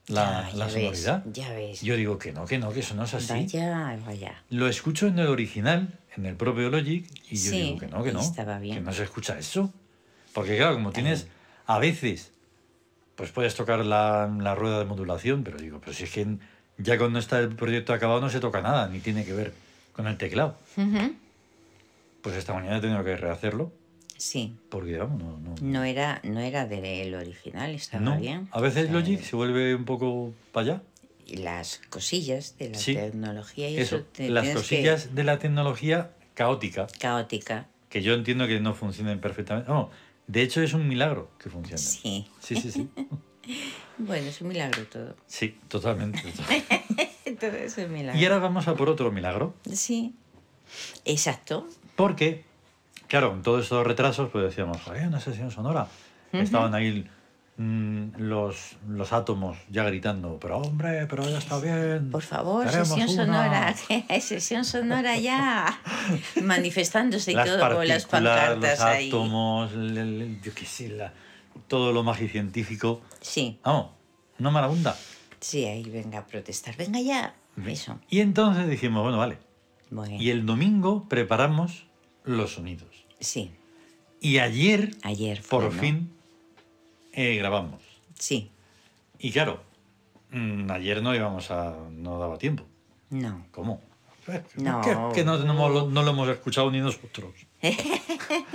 la, 0.09 0.49
Ya, 0.51 0.57
la 0.57 0.65
ves, 0.67 0.73
sonoridad. 0.75 1.25
ya 1.33 1.53
ves. 1.53 1.81
Yo 1.83 1.97
digo 1.97 2.19
que 2.19 2.33
no, 2.33 2.45
que 2.47 2.59
no, 2.59 2.73
que 2.73 2.81
eso 2.81 2.95
no 2.95 3.05
es 3.05 3.15
así. 3.15 3.33
Vaya, 3.33 3.99
vaya. 4.07 4.43
Lo 4.51 4.69
escucho 4.69 5.07
en 5.07 5.19
el 5.19 5.27
original, 5.29 5.99
en 6.17 6.27
el 6.27 6.37
propio 6.37 6.71
Logic, 6.71 7.07
y 7.31 7.37
yo 7.37 7.51
Sí, 7.51 7.63
digo 7.63 7.79
que 7.79 7.87
no, 7.87 8.03
que 8.03 8.13
no. 8.13 8.21
estaba 8.21 8.59
bien. 8.59 8.77
Que 8.77 8.81
no 8.81 8.93
se 8.93 9.05
escucha 9.05 9.39
eso. 9.39 9.73
Porque 10.33 10.57
claro, 10.57 10.75
como 10.75 10.93
tienes 10.93 11.27
a 11.67 11.79
veces, 11.79 12.33
pues 13.17 13.31
puedes 13.33 13.55
tocar 13.55 13.85
la, 13.85 14.33
la 14.41 14.55
rueda 14.55 14.79
de 14.79 14.85
modulación, 14.85 15.43
pero 15.45 15.59
digo, 15.59 15.79
pero 15.81 15.93
si 15.93 16.05
es 16.05 16.11
que 16.13 16.27
ya 16.79 16.99
cuando 16.99 17.19
está 17.19 17.39
el 17.41 17.55
proyecto 17.55 17.93
acabado 17.93 18.21
no 18.21 18.31
se 18.31 18.41
toca 18.41 18.61
nada, 18.63 18.89
ni 18.89 19.01
tiene 19.01 19.25
que 19.25 19.33
ver 19.35 19.53
con 19.93 20.07
el 20.07 20.17
teclado. 20.17 20.57
Ujú. 20.77 21.15
Pues 22.23 22.37
esta 22.37 22.53
mañana 22.55 22.79
he 22.79 22.81
tenido 22.81 23.03
que 23.05 23.17
rehacerlo, 23.17 23.73
Sí. 24.21 24.55
porque 24.69 24.99
vamos, 24.99 25.19
no... 25.23 25.39
no, 25.39 25.55
No 25.63 25.83
era, 25.85 26.21
no 26.25 26.41
era 26.41 26.67
del 26.67 27.15
original, 27.15 27.71
estaba 27.75 28.05
no. 28.05 28.19
bien. 28.21 28.49
A 28.53 28.61
veces 28.61 28.85
O 28.85 28.87
sea, 28.89 28.93
Logic 29.01 29.21
se 29.23 29.35
vuelve 29.35 29.75
un 29.75 29.87
poco 29.87 30.35
para 30.53 30.65
allá. 30.75 30.83
y 31.27 31.37
las 31.39 31.81
cosillas 31.89 32.57
de 32.59 32.69
la 32.71 32.79
Sí. 32.79 32.95
tecnología 32.95 33.71
y 33.71 33.79
eso, 33.79 33.97
Eso, 33.97 34.07
te 34.13 34.29
las 34.29 34.47
que- 34.49 34.55
cosillas 34.55 35.15
de 35.15 35.25
la 35.25 35.39
tecnología 35.39 36.11
caótica, 36.35 36.87
caótica. 36.99 37.67
que 37.89 38.03
yo 38.03 38.13
entiendo 38.13 38.47
que 38.47 38.61
no 38.61 38.75
funcionen 38.75 39.21
perfectamente. 39.21 39.71
No, 39.71 39.91
de 40.27 40.43
hecho 40.43 40.61
es 40.63 40.75
un 40.75 40.87
milagro 40.87 41.31
que 41.39 41.49
funcionen. 41.49 41.79
Sí. 41.79 42.27
Sí, 42.41 42.57
sí, 42.57 42.71
sí. 42.71 42.89
Bueno, 43.99 44.29
es 44.29 44.41
un 44.43 44.49
milagro 44.49 44.85
todo. 44.87 45.17
Sí, 45.27 45.57
totalmente. 45.69 46.21
totalmente. 46.33 47.37
todo 47.41 47.57
es 47.57 47.77
un 47.79 47.93
milagro. 47.93 48.21
Y 48.21 48.25
ahora 48.25 48.39
vamos 48.39 48.69
a 48.69 48.75
por 48.75 48.89
otro 48.91 49.11
milagro. 49.11 49.55
Sí. 49.73 50.15
Exacto. 51.05 51.67
Porque, 51.97 52.45
claro, 53.11 53.39
todos 53.43 53.65
estos 53.65 53.87
retrasos, 53.87 54.31
pues 54.31 54.45
decíamos, 54.45 54.79
hay 54.89 55.05
una 55.05 55.21
sesión 55.21 55.51
sonora. 55.51 55.87
Estaban 56.33 56.75
ahí 56.75 57.07
mm, 57.57 58.13
los, 58.19 58.77
los 58.89 59.13
átomos 59.13 59.59
ya 59.69 59.83
gritando, 59.85 60.39
pero 60.41 60.59
hombre, 60.59 61.07
pero 61.09 61.29
ya 61.29 61.39
está 61.39 61.59
bien. 61.59 62.09
Por 62.11 62.23
favor, 62.23 62.69
sesión 62.71 63.01
una". 63.09 63.09
sonora. 63.09 63.75
sesión 64.21 64.65
sonora 64.65 65.19
ya. 65.19 65.79
Manifestándose 66.43 67.33
y 67.33 67.35
Las 67.35 67.47
todo 67.47 67.59
con 67.77 67.89
las 67.89 68.07
partículas, 68.07 68.49
los 68.49 68.57
pancartas 68.57 68.81
ahí. 68.81 69.09
átomos, 69.09 69.73
el- 69.73 69.99
el- 69.99 70.41
yo 70.41 70.55
qué 70.55 70.65
sé, 70.65 70.89
la- 70.91 71.13
todo 71.69 71.93
lo 71.93 72.03
magicientífico. 72.05 73.01
Sí, 73.21 73.59
Vamos, 73.65 73.89
una 74.39 74.51
marabunda. 74.51 74.97
sí, 75.41 75.65
ahí 75.67 75.83
venga 75.91 76.21
a 76.21 76.27
protestar. 76.27 76.77
Venga 76.77 77.01
ya. 77.01 77.35
Eso. 77.67 77.99
Y 78.09 78.21
entonces 78.21 78.69
dijimos, 78.69 79.03
bueno, 79.03 79.19
vale. 79.19 79.37
Bueno. 79.91 80.17
Y 80.19 80.31
el 80.31 80.47
domingo 80.47 81.07
preparamos 81.09 81.85
los 82.25 82.53
sonidos. 82.55 82.90
Sí, 83.21 83.51
Y 84.21 84.39
ayer, 84.39 84.91
ayer 85.03 85.41
por 85.49 85.73
fin, 85.73 86.11
eh, 87.13 87.37
grabamos. 87.37 87.83
Sí, 88.19 88.51
Y 89.19 89.31
claro, 89.33 89.63
mm, 90.31 90.71
ayer 90.71 91.03
no 91.03 91.15
íbamos 91.15 91.51
a. 91.51 91.75
no 91.91 92.19
daba 92.19 92.39
tiempo. 92.39 92.65
no. 93.11 93.47
¿Cómo? 93.51 93.81
Eh, 94.29 94.43
No. 94.57 94.81
Que, 94.83 94.91
que 95.21 95.25
no, 95.25 95.39
no 95.39 95.69
lo- 95.69 95.89
no 95.91 96.03
lo 96.03 96.11
hemos 96.11 96.29
escuchado 96.29 96.71
ni 96.71 96.81
nosotros. 96.81 97.33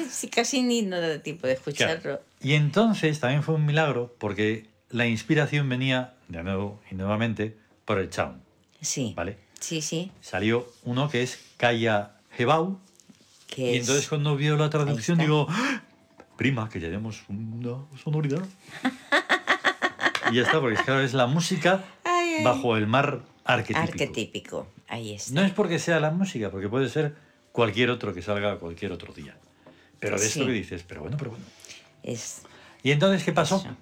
Sí, 0.10 0.30
casi 0.30 0.62
ni 0.62 0.82
no 0.84 1.00
da 1.02 1.20
tiempo 1.22 1.48
de 1.48 1.56
Claro. 1.58 1.72
escucharlo. 1.72 2.22
Y 2.42 2.54
entonces 2.54 3.20
también 3.20 3.44
fue 3.44 3.56
un 3.56 3.66
milagro 3.66 4.14
porque 4.20 4.68
la 4.90 5.08
inspiración 5.08 5.68
venía, 5.70 6.14
de 6.28 6.44
nuevo 6.44 6.80
y 6.92 6.96
nuevamente, 6.96 7.58
por 7.86 8.00
el 8.00 8.10
Chaun. 8.10 8.42
Sí. 8.82 9.14
¿Vale? 9.16 9.38
Sí, 9.60 9.82
sí. 9.82 10.12
Salió 10.22 10.68
uno 10.84 11.10
que 11.10 11.24
es 11.24 11.40
Kaya 11.58 12.12
Hebau. 12.38 12.80
Que 13.48 13.74
Y 13.74 13.76
es- 13.76 13.82
entonces 13.82 14.08
cuando 14.08 14.36
vio 14.36 14.56
la 14.58 14.70
traducción 14.70 15.18
digo, 15.18 15.48
¡Ah! 15.50 15.82
prima, 16.38 16.70
que 16.70 16.80
ya 16.80 16.88
tenemos 16.88 17.24
una 17.30 17.86
sonoridad. 18.04 18.44
Y 20.32 20.38
ya 20.38 20.42
está, 20.42 20.60
porque 20.60 20.76
claro, 20.84 21.02
es 21.02 21.14
la 21.14 21.28
música 21.28 21.84
Ay, 22.04 22.38
ay. 22.40 22.44
bajo 22.44 22.78
el 22.78 22.88
mar 22.88 23.22
arquetípico. 23.44 23.92
Arquetípico. 23.92 24.68
Ahí 24.88 25.14
está. 25.14 25.36
No 25.40 25.46
es 25.46 25.52
porque 25.54 25.78
sea 25.78 26.00
la 26.00 26.10
música, 26.10 26.50
porque 26.50 26.68
puede 26.68 26.90
ser 26.90 27.16
cualquier 27.52 27.92
otro 27.92 28.12
que 28.12 28.24
salga 28.24 28.58
cualquier 28.58 28.92
otro 28.92 29.14
día. 29.14 29.38
Pero 30.00 30.20
de 30.20 30.26
esto 30.26 30.40
Sí. 30.40 30.46
que 30.48 30.52
dices, 30.52 30.84
pero 30.88 31.02
bueno, 31.02 31.16
pero 31.18 31.30
bueno. 31.30 31.46
Es 32.02 32.42
¿Y 32.82 32.90
entonces 32.90 33.24
qué 33.24 33.34
pasó? 33.34 33.58
eso. 33.58 33.76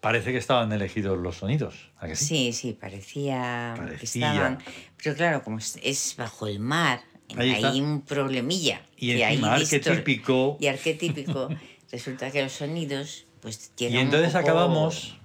Parece 0.00 0.32
que 0.32 0.38
estaban 0.38 0.72
elegidos 0.72 1.16
los 1.16 1.36
sonidos. 1.36 1.90
¿a 2.00 2.08
que 2.08 2.16
sí? 2.16 2.24
Sí, 2.24 2.52
sí, 2.52 2.72
parecía, 2.72 3.74
que 3.76 3.82
Parecía. 3.82 4.30
estaban. 4.32 4.58
Pero 5.00 5.14
claro, 5.14 5.44
como 5.44 5.58
es 5.58 6.14
bajo 6.18 6.48
el 6.48 6.58
mar, 6.58 7.02
Ahí 7.36 7.50
está. 7.50 7.70
hay 7.70 7.80
un 7.80 8.02
problemilla. 8.02 8.82
Y 8.96 9.08
que 9.14 9.24
encima 9.24 9.54
hay 9.54 9.62
distor- 9.62 9.88
arquetípico. 9.90 10.56
Y 10.60 10.66
arquetípico, 10.66 11.48
resulta 11.92 12.30
que 12.30 12.42
los 12.42 12.52
sonidos, 12.52 13.26
pues 13.40 13.72
llegan 13.76 13.94
Y 13.94 13.98
un 13.98 14.04
entonces 14.04 14.28
poco- 14.32 14.38
acabamos 14.44 15.16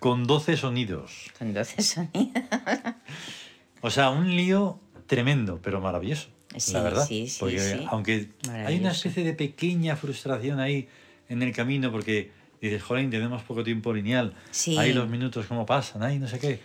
con 0.00 0.24
12 0.24 0.56
sonidos. 0.56 1.30
Con 1.38 1.52
12 1.54 1.82
sonidos. 1.82 2.42
O 3.80 3.90
sea, 3.90 4.10
un 4.10 4.34
lío 4.36 4.78
tremendo, 5.06 5.60
pero 5.62 5.80
maravilloso. 5.80 6.28
Sí, 6.56 6.72
la 6.72 6.82
verdad. 6.82 7.06
sí, 7.06 7.28
sí, 7.28 7.36
porque 7.40 7.58
sí. 7.60 7.86
aunque 7.88 8.28
hay 8.66 8.78
una 8.78 8.90
especie 8.92 9.24
de 9.24 9.32
pequeña 9.32 9.96
frustración 9.96 10.60
ahí 10.60 10.86
en 11.28 11.42
el 11.42 11.52
camino, 11.54 11.90
porque 11.90 12.30
dices, 12.60 12.82
jolín, 12.82 13.10
tenemos 13.10 13.42
poco 13.42 13.64
tiempo 13.64 13.92
lineal. 13.94 14.34
Sí. 14.50 14.76
Ahí 14.76 14.92
los 14.92 15.08
minutos 15.08 15.46
cómo 15.46 15.64
pasan, 15.64 16.02
ahí 16.02 16.18
no 16.18 16.28
sé 16.28 16.38
qué. 16.38 16.60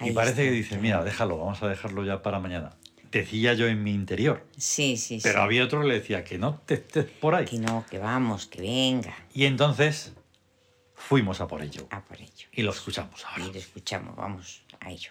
Y 0.00 0.12
parece 0.12 0.42
está, 0.42 0.42
que 0.44 0.50
dices, 0.52 0.80
mira, 0.80 1.02
déjalo, 1.04 1.38
vamos 1.38 1.62
a 1.62 1.68
dejarlo 1.68 2.04
ya 2.04 2.22
para 2.22 2.38
mañana. 2.38 2.76
Decía 3.12 3.52
yo 3.52 3.66
en 3.68 3.82
mi 3.82 3.92
interior. 3.92 4.46
Sí, 4.56 4.96
sí, 4.96 5.20
Pero 5.22 5.38
sí. 5.40 5.44
había 5.44 5.64
otro 5.64 5.82
que 5.82 5.86
le 5.86 5.94
decía 6.00 6.24
que 6.24 6.38
no 6.38 6.60
te 6.64 6.74
estés 6.74 7.04
por 7.04 7.34
ahí. 7.34 7.44
Que 7.44 7.58
no, 7.58 7.84
que 7.88 7.98
vamos, 7.98 8.46
que 8.46 8.62
venga. 8.62 9.14
Y 9.34 9.44
entonces 9.44 10.14
fuimos 10.94 11.42
a 11.42 11.46
por 11.46 11.62
ello. 11.62 11.86
A 11.90 12.02
por 12.02 12.18
ello. 12.20 12.48
Y 12.52 12.62
lo 12.62 12.70
escuchamos 12.70 13.24
ahora. 13.26 13.44
Y 13.44 13.52
lo 13.52 13.58
escuchamos, 13.58 14.16
vamos 14.16 14.62
a 14.80 14.90
ello. 14.90 15.10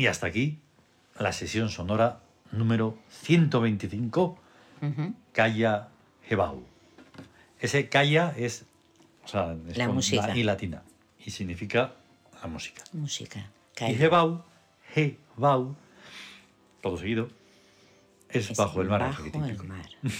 Y 0.00 0.06
hasta 0.06 0.26
aquí 0.28 0.58
la 1.18 1.30
sesión 1.30 1.68
sonora 1.68 2.20
número 2.52 2.96
125, 3.22 4.38
Ujú. 4.80 5.14
Calla 5.34 5.88
Hebau. 6.26 6.64
Ese 7.60 7.90
Calla 7.90 8.32
es, 8.34 8.64
o 9.26 9.28
sea, 9.28 9.54
es 9.68 9.76
La 9.76 9.88
música. 9.90 10.34
y 10.34 10.42
latina 10.42 10.82
y 11.22 11.32
significa 11.32 11.92
la 12.40 12.48
música. 12.48 12.82
Música. 12.94 13.40
Y 13.40 13.76
Calla. 13.76 13.98
Hebau, 14.06 14.42
Hebau, 14.96 15.76
todo 16.80 16.96
seguido, 16.96 17.28
es, 18.30 18.50
Es 18.52 18.56
bajo 18.56 18.80
el 18.80 18.88
mar. 18.88 19.02
Bajo 19.02 19.22
el 19.26 19.62
mar. 19.64 19.86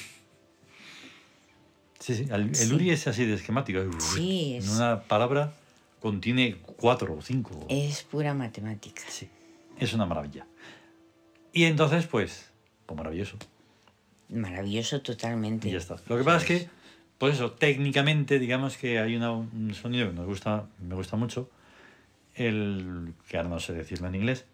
Sí, 2.00 2.14
sí, 2.16 2.22
el, 2.30 2.48
el 2.48 2.54
Sí. 2.54 2.72
Uri 2.74 2.90
es 2.90 3.06
así 3.06 3.24
de 3.26 3.34
esquemático. 3.34 3.78
Sí, 3.98 4.54
En 4.56 4.62
es- 4.62 4.68
una 4.70 5.02
palabra 5.02 5.52
contiene 6.00 6.56
cuatro 6.76 7.14
o 7.14 7.20
cinco. 7.22 7.66
Es 7.68 8.02
pura 8.04 8.32
matemática. 8.34 9.02
Sí, 9.08 9.28
es 9.80 9.92
una 9.94 10.06
maravilla. 10.06 10.46
Y 11.52 11.64
entonces, 11.64 12.06
pues, 12.06 12.50
pues 12.86 12.96
maravilloso. 12.96 13.36
Maravilloso 14.28 15.00
totalmente. 15.02 15.68
Y 15.68 15.72
ya 15.72 15.78
está. 15.78 15.96
Lo 16.08 16.16
que 16.16 16.22
pasa 16.24 16.38
es 16.38 16.44
que, 16.44 16.70
pues 17.18 17.34
eso, 17.34 17.52
técnicamente, 17.52 18.38
digamos 18.38 18.76
que 18.76 18.98
hay 19.00 19.16
una- 19.16 19.32
un 19.32 19.74
sonido 19.74 20.08
que 20.08 20.14
nos 20.14 20.26
gusta, 20.26 20.66
me 20.80 20.94
gusta 20.94 21.16
mucho, 21.16 21.50
el 22.34 23.12
que 23.28 23.36
ahora 23.36 23.48
no 23.48 23.60
sé 23.60 23.72
decirlo 23.72 24.08
en 24.08 24.14
inglés, 24.14 24.44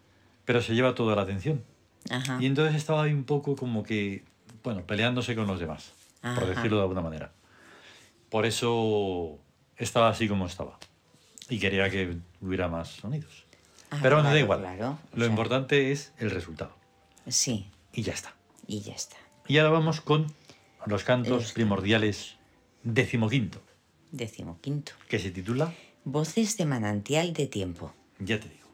pero 0.45 0.61
se 0.61 0.73
lleva 0.73 0.95
toda 0.95 1.15
la 1.15 1.21
atención. 1.21 1.63
Ajá. 2.09 2.37
Y 2.41 2.45
entonces 2.45 2.75
estaba 2.75 3.03
ahí 3.03 3.13
un 3.13 3.23
poco 3.25 3.55
como 3.55 3.83
que, 3.83 4.23
bueno, 4.63 4.81
peleándose 4.85 5.35
con 5.35 5.45
los 5.47 5.59
demás, 5.59 5.91
por 6.21 6.31
Ajá. 6.31 6.45
decirlo 6.47 6.77
de 6.77 6.83
alguna 6.83 7.01
manera. 7.01 7.31
Por 8.29 8.45
eso 8.45 9.37
estaba 9.77 10.09
así 10.09 10.27
como 10.27 10.47
estaba. 10.47 10.77
Y 11.49 11.59
quería 11.59 11.89
que 11.89 12.17
hubiera 12.41 12.67
más 12.67 12.89
sonidos. 12.89 13.45
Ah, 13.89 13.99
Pero 14.01 14.17
bueno, 14.17 14.29
da 14.31 14.39
igual. 14.39 14.59
claro. 14.59 14.99
Lo 15.13 15.21
sea, 15.23 15.29
importante 15.29 15.91
es 15.91 16.11
el 16.19 16.29
resultado. 16.31 16.73
Sí, 17.27 17.69
Y 17.93 18.03
ya 18.03 18.13
está. 18.13 18.33
y 18.67 18.81
ya 18.81 18.93
está. 18.93 19.15
Y 19.47 19.57
ahora 19.57 19.71
vamos 19.71 20.01
con 20.01 20.27
los 20.85 21.03
cantos 21.03 21.31
Los 21.43 21.51
primordiales 21.53 22.35
decimoquinto, 22.83 23.61
Decimoquinto. 24.11 24.93
que 25.09 25.19
se 25.19 25.31
titula 25.31 25.73
Voces 26.05 26.57
de 26.57 26.65
manantial 26.65 27.33
de 27.33 27.47
tiempo. 27.47 27.93
Ya 28.19 28.39
te 28.39 28.47
digo. 28.49 28.67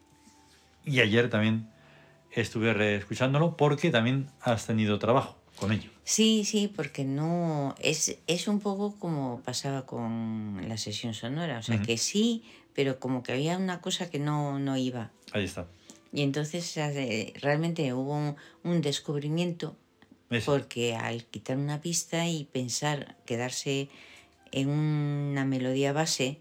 Y 0.85 0.99
ayer 0.99 1.29
también 1.29 1.69
estuve 2.31 2.73
reescuchándolo 2.73 3.57
porque 3.57 3.89
también 3.89 4.29
has 4.41 4.65
tenido 4.67 4.99
trabajo 4.99 5.37
con 5.57 5.71
ello. 5.71 5.89
Sí, 6.03 6.43
sí, 6.45 6.67
porque 6.67 7.03
no. 7.05 7.73
Es, 7.79 8.17
es 8.27 8.47
un 8.47 8.59
poco 8.59 8.95
como 8.99 9.41
pasaba 9.41 9.85
con 9.85 10.61
la 10.67 10.77
sesión 10.77 11.13
sonora. 11.13 11.57
O 11.59 11.63
sea, 11.63 11.81
que 11.81 11.97
sí, 11.97 12.43
pero 12.73 12.99
como 12.99 13.23
que 13.23 13.31
había 13.33 13.57
una 13.57 13.81
cosa 13.81 14.09
que 14.09 14.19
no, 14.19 14.59
no 14.59 14.77
iba. 14.77 15.11
Ahí 15.31 15.45
está. 15.45 15.67
Y 16.11 16.21
entonces 16.21 16.75
realmente 17.41 17.91
hubo 17.93 18.15
un, 18.15 18.35
un 18.63 18.81
descubrimiento 18.81 19.75
porque 20.45 20.95
al 20.95 21.25
quitar 21.25 21.57
una 21.57 21.81
pista 21.81 22.27
y 22.27 22.45
pensar, 22.45 23.17
quedarse 23.25 23.89
en 24.51 24.69
una 24.69 25.45
melodía 25.45 25.93
base 25.93 26.39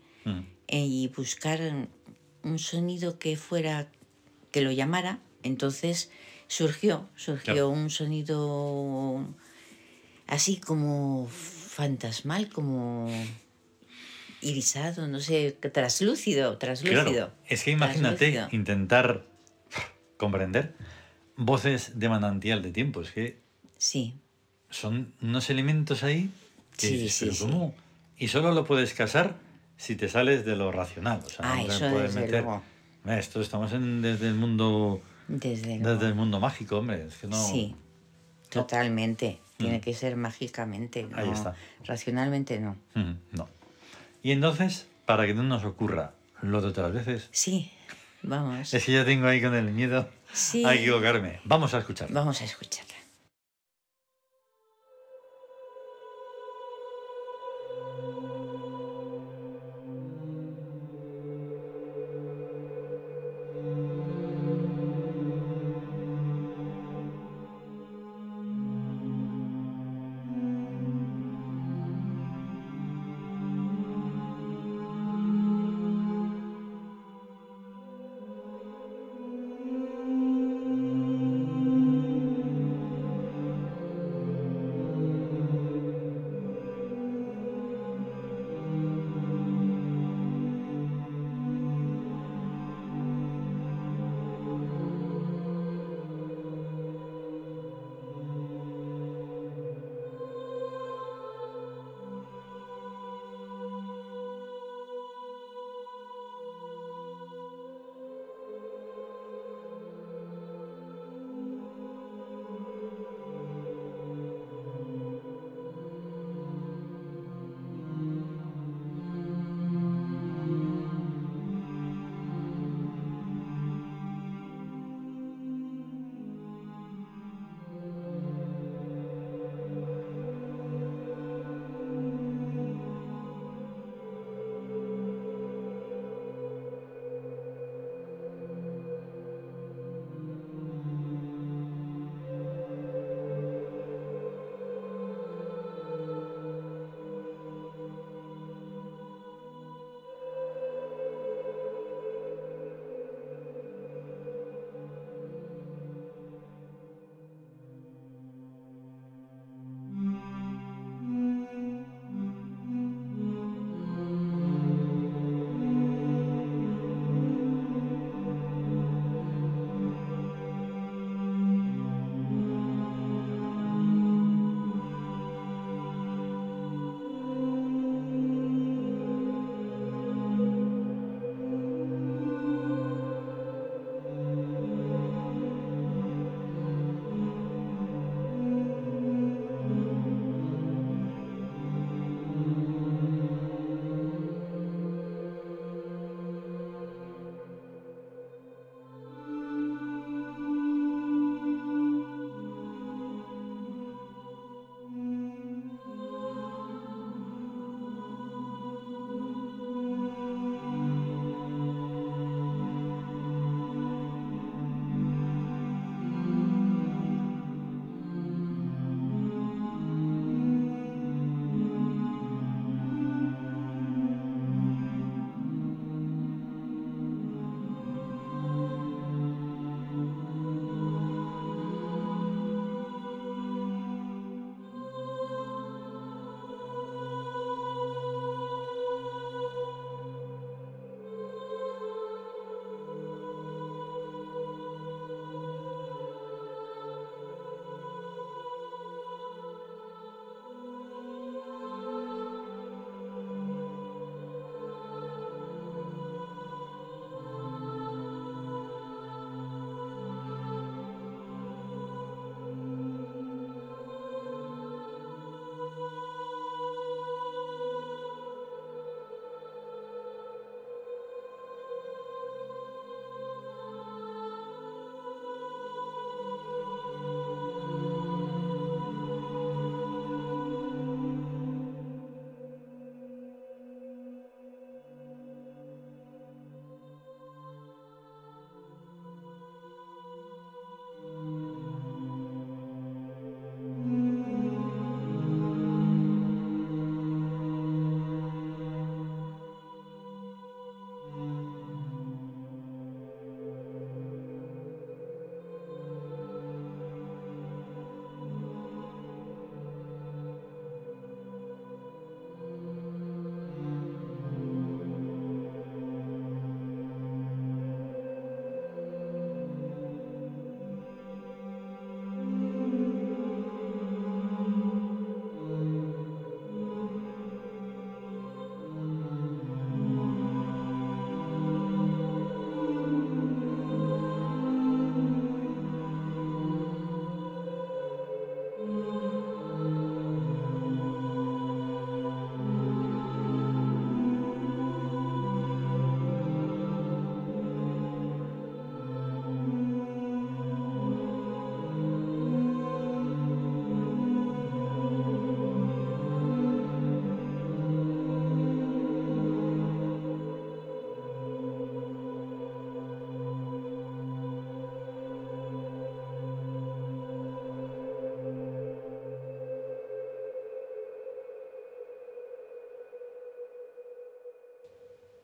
y 0.68 1.09
buscar 1.09 1.89
un 2.43 2.59
sonido 2.59 3.18
que 3.18 3.37
fuera, 3.37 3.91
que 4.51 4.62
lo 4.62 4.72
llamara, 4.72 5.20
entonces 5.43 6.11
surgió, 6.49 7.09
surgió 7.16 7.53
Claro. 7.55 7.70
un 7.70 7.91
sonido 7.91 9.26
así 10.26 10.57
como 10.59 11.28
fantasmal, 11.28 12.49
como 12.51 13.11
irisado, 14.43 15.07
no 15.09 15.20
sé, 15.20 15.53
traslúcido, 15.53 16.59
traslúcido. 16.59 17.05
Claro, 17.11 17.32
es 17.49 17.62
que 17.64 17.70
imagínate 17.70 18.32
Traslúcido. 18.32 18.49
intentar 18.57 19.24
comprender 20.16 20.74
voces 21.36 21.99
de 21.99 22.09
manantial 22.09 22.62
de 22.62 22.70
tiempo. 22.72 23.01
Es 23.03 23.11
que 23.12 23.40
Sí, 23.78 24.14
son 24.70 25.12
unos 25.22 25.51
elementos 25.51 26.03
ahí 26.03 26.30
que 26.76 26.86
Sí, 26.88 26.97
dices, 26.97 27.14
sí, 27.14 27.24
"¿Pero 27.26 27.34
sí. 27.36 27.43
cómo?". 27.45 27.74
Y 28.16 28.28
solo 28.28 28.53
lo 28.53 28.64
puedes 28.64 28.95
casar 28.95 29.36
si 29.76 29.97
te 29.97 30.09
sales 30.09 30.45
de 30.45 30.55
lo 30.57 30.70
racional. 30.70 31.20
O 31.24 31.28
sea, 31.28 31.40
Ah, 31.53 31.57
no 31.57 31.66
te 31.66 31.74
eso 31.74 31.90
puedes 31.90 32.14
meter. 32.14 32.45
luego. 32.45 32.62
"Eh, 33.07 33.18
Esto 33.18 33.40
estamos 33.40 33.72
en- 33.72 34.01
desde 34.03 34.28
el 34.28 34.34
mundo 34.34 35.03
desde 35.26 35.78
luego. 35.78 35.95
desde 35.95 36.07
el 36.09 36.14
mundo 36.14 36.38
mágico, 36.38 36.78
hombre. 36.78 37.07
Es 37.07 37.16
que 37.16 37.26
no. 37.26 37.36
Sí, 37.49 37.74
totalmente. 38.51 39.40
Tiene 39.57 39.78
Mm. 39.78 39.80
que 39.80 39.95
ser 39.95 40.16
mágicamente, 40.16 41.09
Ahí 41.14 41.30
está. 41.30 41.55
racionalmente 41.84 42.59
no. 42.61 42.76
Mm, 42.95 43.12
No. 43.32 43.49
Y 44.23 44.33
entonces, 44.33 44.87
para 45.07 45.27
que 45.27 45.35
no 45.35 45.43
nos 45.43 45.64
ocurra 45.64 46.12
lo 46.43 46.61
de 46.61 46.68
otras 46.68 46.93
veces, 46.93 47.29
Sí, 47.33 47.70
vamos. 48.23 48.73
es 48.73 48.85
que 48.85 48.93
yo 48.93 49.05
tengo 49.05 49.27
ahí 49.27 49.41
con 49.43 49.55
el 49.55 49.70
miedo 49.73 50.09
Sí. 50.33 50.64
a 50.64 50.75
equivocarme. 50.75 51.41
Vamos 51.45 51.75
a 51.75 51.79
escuchar. 51.79 52.09
Vamos 52.12 52.41
a 52.41 52.45
escucharla. 52.45 52.91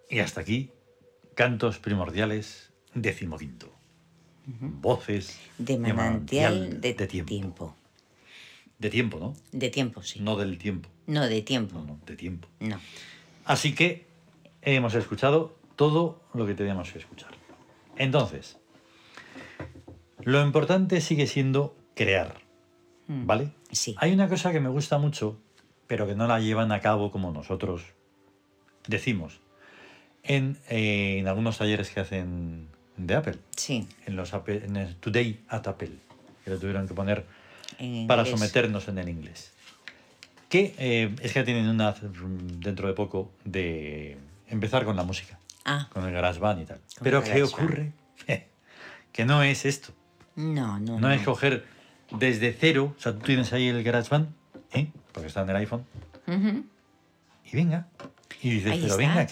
Y 0.09 0.21
hasta 0.21 0.41
aquí, 0.41 0.71
cantos 1.35 1.79
primordiales 1.79 2.73
decimoquinto. 2.95 3.73
Voces 4.47 5.39
De 5.59 5.77
manantial 5.77 6.81
de, 6.81 6.95
tiempo. 6.95 7.77
De 8.79 8.89
tiempo, 8.89 9.19
¿no? 9.19 9.35
De 9.53 9.69
tiempo, 9.69 10.03
sí. 10.03 10.21
No 10.21 10.37
del 10.37 10.57
tiempo. 10.57 10.89
No, 11.07 11.27
de 11.27 11.43
tiempo. 11.43 11.79
No, 11.79 11.85
no, 11.85 12.01
de 12.07 12.17
tiempo. 12.17 12.49
No. 12.61 12.81
Así 13.45 13.75
que 13.75 14.07
hemos 14.63 14.95
escuchado 14.95 15.55
todo 15.77 16.23
lo 16.33 16.47
que 16.47 16.55
teníamos 16.55 16.91
que 16.93 16.99
escuchar. 16.99 17.33
Entonces, 17.97 18.57
lo 20.23 20.43
importante 20.43 21.01
sigue 21.01 21.27
siendo 21.27 21.77
crear, 21.95 22.41
Mm. 23.07 23.27
¿vale? 23.27 23.51
Sí. 23.73 23.95
Hay 23.99 24.13
una 24.13 24.29
cosa 24.29 24.53
que 24.53 24.61
me 24.61 24.69
gusta 24.69 24.99
mucho, 24.99 25.39
pero 25.87 26.07
que 26.07 26.15
no 26.15 26.27
la 26.27 26.41
llevan 26.41 26.73
a 26.73 26.81
cabo 26.81 27.11
como 27.11 27.33
nosotros 27.33 27.83
decimos. 28.87 29.41
En, 30.23 30.59
eh, 30.69 31.19
en 31.20 31.28
algunos 31.28 31.59
talleres 31.59 31.90
que 31.90 32.01
hacen 32.01 32.69
de 32.97 33.15
Apple, 33.15 33.39
Sí. 33.57 33.89
en 34.07 34.16
los 34.16 34.35
Apple- 34.35 34.62
en 34.65 34.77
el 34.77 34.97
Today 34.97 35.40
at 35.49 35.66
Apple, 35.69 35.90
que 36.45 36.51
lo 36.51 36.59
tuvieron 36.59 36.86
que 36.89 36.95
poner 36.95 37.24
para 38.07 38.24
someternos 38.27 38.89
en 38.89 38.99
el 38.99 39.09
inglés. 39.09 39.53
Que 40.49 40.74
eh, 40.78 41.15
es 41.23 41.32
que 41.32 41.45
tienen 41.45 41.69
una 41.69 41.95
dentro 42.03 42.89
de 42.89 42.95
poco 42.95 43.31
de 43.45 44.19
empezar 44.49 44.85
con 44.85 44.97
la 44.97 45.05
música, 45.05 45.39
Ah, 45.65 45.89
con 45.93 46.05
el 46.07 46.12
GarageBand 46.12 46.62
y 46.62 46.65
tal. 46.65 46.78
Con 46.78 47.05
Pero 47.05 47.23
¿qué 47.23 47.43
ocurre? 47.43 47.93
que 49.12 49.24
no 49.24 49.43
es 49.43 49.65
esto. 49.65 49.93
no, 50.36 50.78
no. 50.81 50.99
No 50.99 51.11
es 51.12 51.23
coger 51.23 51.65
desde 52.11 52.53
cero, 52.53 52.95
o 52.97 53.01
sea, 53.01 53.12
tú 53.12 53.20
tienes 53.20 53.53
ahí 53.53 53.69
el 53.69 53.82
GarageBand, 53.82 54.28
¿eh? 54.73 54.89
porque 55.12 55.28
está 55.28 55.43
en 55.43 55.51
el 55.51 55.57
iPhone, 55.57 55.85
Ujú. 56.27 56.65
y 57.45 57.57
venga. 57.57 57.86
Y 58.43 58.51
dices, 58.51 58.73
Ahí 58.73 58.78
pero 58.81 58.93
está, 58.94 58.97
venga, 58.97 59.27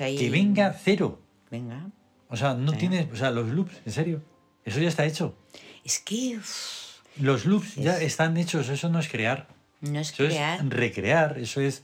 ahí. 0.00 0.16
Que 0.16 0.30
venga 0.30 0.72
cero. 0.82 1.20
Venga. 1.50 1.86
O 2.28 2.36
sea, 2.36 2.54
no 2.54 2.72
tienes, 2.72 3.06
o 3.12 3.16
sea, 3.16 3.30
los 3.30 3.48
loops, 3.48 3.74
en 3.84 3.92
serio, 3.92 4.22
eso 4.64 4.80
ya 4.80 4.88
está 4.88 5.04
hecho. 5.04 5.34
Es 5.84 5.98
que 5.98 6.38
Los 7.20 7.44
loops 7.44 7.74
ya 7.76 7.96
Es- 7.98 8.02
están 8.04 8.36
hechos, 8.38 8.68
eso 8.70 8.88
no 8.88 8.98
es 8.98 9.08
crear. 9.08 9.48
no 9.82 9.98
es 10.00 10.12
Eso 10.12 10.24
crear. 10.24 10.60
es 10.60 10.70
recrear, 10.70 11.38
eso 11.38 11.60
es, 11.60 11.82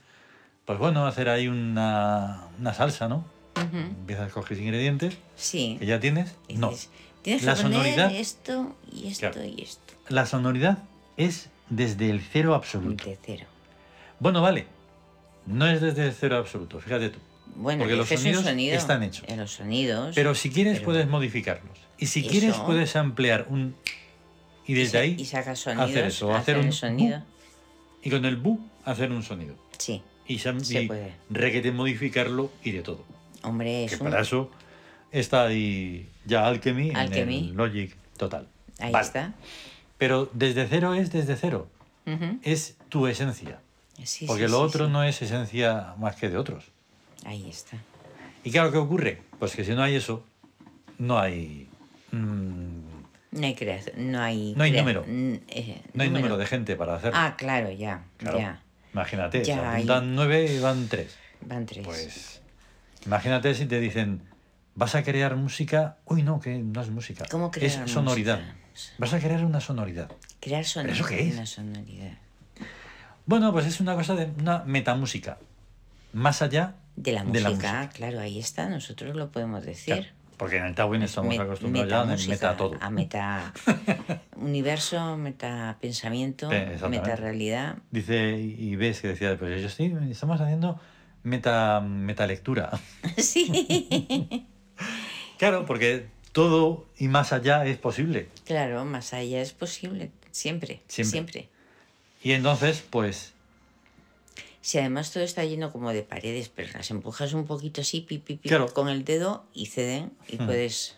pues 0.65 0.79
bueno, 0.79 1.07
hacer 1.07 1.29
ahí 1.29 1.49
una, 1.49 2.45
una 2.59 2.73
salsa, 2.73 3.09
¿no? 3.09 3.25
Empiezas 3.73 4.31
a 4.31 4.33
coger 4.33 4.59
ingredientes 4.59 5.19
Sí. 5.37 5.77
que 5.81 5.85
ya 5.87 6.01
tienes. 6.01 6.35
No, 6.55 6.73
Tienes 7.23 7.43
La 7.43 7.55
que 7.57 7.63
poner 7.63 7.79
sonoridad- 7.83 8.13
esto 8.15 8.77
y 8.91 9.09
esto 9.09 9.31
Claro. 9.33 9.45
y 9.45 9.61
esto. 9.63 9.93
la 10.09 10.25
sonoridad 10.25 10.79
es 11.19 11.51
desde 11.69 12.09
el 12.09 12.21
cero 12.23 12.55
absoluto. 12.55 13.05
De 13.05 13.19
cero. 13.23 13.45
Bueno, 14.21 14.41
vale, 14.41 14.67
no 15.49 15.67
es 15.67 15.81
desde 15.81 16.11
cero 16.13 16.37
absoluto, 16.39 16.81
fíjate 16.81 17.11
tú. 17.11 17.19
Bueno, 17.57 17.81
Porque 17.81 17.97
los 17.97 18.09
sonidos 18.09 18.45
sonido. 18.45 18.77
están 18.77 19.03
hechos. 19.03 19.25
En 19.29 19.39
los 19.39 19.51
sonidos. 19.51 20.15
Pero 20.15 20.35
si 20.35 20.51
quieres 20.51 20.75
pero- 20.75 20.85
puedes 20.87 21.09
modificarlos. 21.09 21.77
Y 21.99 22.07
si 22.07 22.21
Eso. 22.21 22.29
quieres 22.31 22.57
puedes 22.59 22.95
ampliar 22.95 23.47
un... 23.49 23.75
Y 24.67 24.73
y 24.73 24.75
desde 24.75 24.99
ahí 24.99 25.17
Y 25.19 25.25
sacas 25.25 25.59
sonidos. 25.59 25.91
hacer 25.91 26.05
eso, 26.05 26.33
hacer 26.35 26.57
hacer 26.57 26.65
un 26.67 26.73
sonido. 26.73 27.19
bu, 27.19 27.25
y 28.03 28.11
con 28.11 28.25
el 28.27 28.37
bu 28.37 28.61
hacer 28.85 29.11
un 29.11 29.23
sonido. 29.23 29.57
Sí. 29.79 30.03
Y, 30.29 30.39
Se 30.39 30.83
y 30.83 30.87
puede. 30.87 31.15
requete 31.31 31.73
modificarlo 31.73 32.53
y 32.63 32.71
de 32.73 32.83
todo. 32.83 33.03
Hombre, 33.43 33.87
que 33.89 33.95
es 33.95 34.01
un. 34.01 34.11
para 34.11 34.21
eso 34.21 34.51
está 35.11 35.47
ahí 35.47 36.09
ya 36.27 36.47
Alchemy, 36.47 36.93
Alchemy. 36.95 37.39
en 37.39 37.45
el 37.47 37.53
Logic 37.55 37.97
total. 38.19 38.47
Ahí 38.79 38.93
Vale. 38.93 39.07
está. 39.07 39.35
Pero 39.97 40.31
desde 40.35 40.67
cero 40.69 40.93
es 40.95 41.11
desde 41.11 41.35
cero. 41.37 41.69
Es 42.43 42.77
tu 42.91 43.07
esencia. 43.07 43.61
Sí, 44.05 44.27
porque 44.27 44.47
sí, 44.47 44.51
lo 44.53 44.59
sí, 44.59 44.65
otro 44.65 44.89
no 44.89 45.03
es 45.05 45.21
esencia 45.23 45.95
más 45.99 46.17
que 46.17 46.29
de 46.29 46.37
otros. 46.39 46.65
Ahí 47.25 47.49
está. 47.51 47.77
Y 48.45 48.51
claro, 48.51 48.71
¿qué 48.73 48.79
ocurre? 48.79 49.23
Pues 49.39 49.55
que 49.55 49.65
si 49.65 49.73
no 49.73 49.83
hay 49.83 49.97
eso, 49.97 50.25
no 50.99 51.19
hay... 51.19 51.69
mm, 52.13 52.79
No 53.33 53.47
hay 53.47 53.55
creación. 53.55 54.11
No 54.13 54.21
hay. 54.23 54.55
No 54.57 54.65
hay 54.65 54.73
número. 54.73 55.05
eh, 55.07 55.83
no 55.95 56.03
hay 56.03 56.11
número 56.11 56.37
de 56.37 56.47
gente 56.47 56.77
para 56.77 56.95
hacerlo. 56.97 57.19
Ah, 57.21 57.35
claro, 57.37 57.71
ya. 57.71 58.05
Claro. 58.17 58.39
Ya. 58.39 58.63
Imagínate, 58.93 59.45
Ya 59.45 59.55
se 59.57 59.61
hay- 59.61 59.75
apuntan 59.83 60.15
nueve 60.15 60.47
y 60.53 60.59
van 60.61 60.89
tres. 60.89 61.17
Van 61.43 61.67
tres. 61.67 61.85
Pues 61.85 62.41
imagínate 63.07 63.55
si 63.55 63.67
te 63.67 63.79
dicen, 63.81 64.23
vas 64.75 64.95
a 64.95 65.03
crear 65.03 65.37
música... 65.37 65.99
Uy, 66.07 66.23
no, 66.23 66.41
que 66.41 66.57
no 66.59 66.81
es 66.81 66.89
música. 66.91 67.27
¿Cómo 67.31 67.51
crear 67.51 67.85
Es 67.85 67.91
sonoridad. 67.93 68.39
música? 68.41 68.95
Vas 68.99 69.13
a 69.13 69.19
crear 69.19 69.45
una 69.45 69.61
sonoridad. 69.61 70.11
Crear 70.41 70.65
sonido. 70.65 70.95
eso 70.95 71.05
qué 71.05 71.29
es? 71.29 71.35
Una 71.35 71.47
sonoridad. 71.47 72.17
Bueno, 73.29 73.53
pues 73.53 73.67
es 73.67 73.79
una 73.81 73.95
cosa 73.95 74.15
de 74.15 74.31
una 74.41 74.61
metamúsica. 74.65 75.37
Más 76.15 76.41
allá 76.41 76.77
De 76.97 77.13
la 77.13 77.21
De 77.21 77.27
música, 77.27 77.43
la 77.51 77.55
música. 77.55 77.91
claro, 77.91 78.21
ahí 78.21 78.39
está, 78.39 78.71
nosotros 78.71 79.15
lo 79.15 79.31
podemos 79.31 79.63
decir. 79.67 79.97
Claro, 79.97 80.09
porque 80.39 80.57
en 80.57 80.65
el 80.65 80.75
Tawin 80.75 81.03
estamos 81.03 81.37
Me- 81.37 81.43
acostumbrados 81.43 81.91
ya 81.91 82.01
a 82.25 82.29
meta 82.29 82.57
todo. 82.57 82.79
A 82.81 82.89
meta 82.89 83.53
universo, 84.37 85.19
meta 85.19 85.77
pensamiento, 85.79 86.51
Eh, 86.51 86.79
meta 86.89 87.17
realidad. 87.17 87.77
Dice, 87.91 88.39
y 88.39 88.77
ves 88.77 89.03
que 89.03 89.09
decía, 89.09 89.37
pues 89.39 89.61
yo 89.61 89.69
sí, 89.69 89.93
estamos 90.11 90.41
haciendo 90.41 90.81
meta, 91.23 91.81
metalectura. 91.81 92.71
Sí, 93.19 94.47
claro, 95.39 95.67
porque 95.67 96.07
todo 96.33 96.87
y 96.97 97.09
más 97.09 97.35
allá 97.35 97.67
es 97.67 97.77
posible. 97.77 98.29
claro, 98.47 98.87
más 98.87 99.13
allá 99.13 99.43
es 99.43 99.53
posible, 99.53 100.13
siempre, 100.31 100.81
Siempre. 100.89 101.11
siempre. 101.11 101.49
Y 102.23 102.33
entonces, 102.33 102.85
pues, 102.89 103.35
Si 104.61 104.79
además 104.79 105.13
todo 105.13 105.23
está 105.23 105.45
lleno 105.45 105.73
como 105.73 105.93
de 105.93 106.03
paredes, 106.03 106.51
pero 106.55 106.69
las 106.75 106.91
empujas 106.91 107.33
un 107.33 107.47
poquito 107.47 107.81
así, 107.81 108.01
pi, 108.03 108.19
pi, 108.19 108.37
pi, 108.37 108.49
Claro. 108.49 108.67
con 108.75 108.89
el 108.89 109.05
dedo 109.05 109.47
y 109.55 109.67
ceden 109.67 110.13
y 110.29 110.37
Hmm. 110.37 110.47
puedes, 110.47 110.97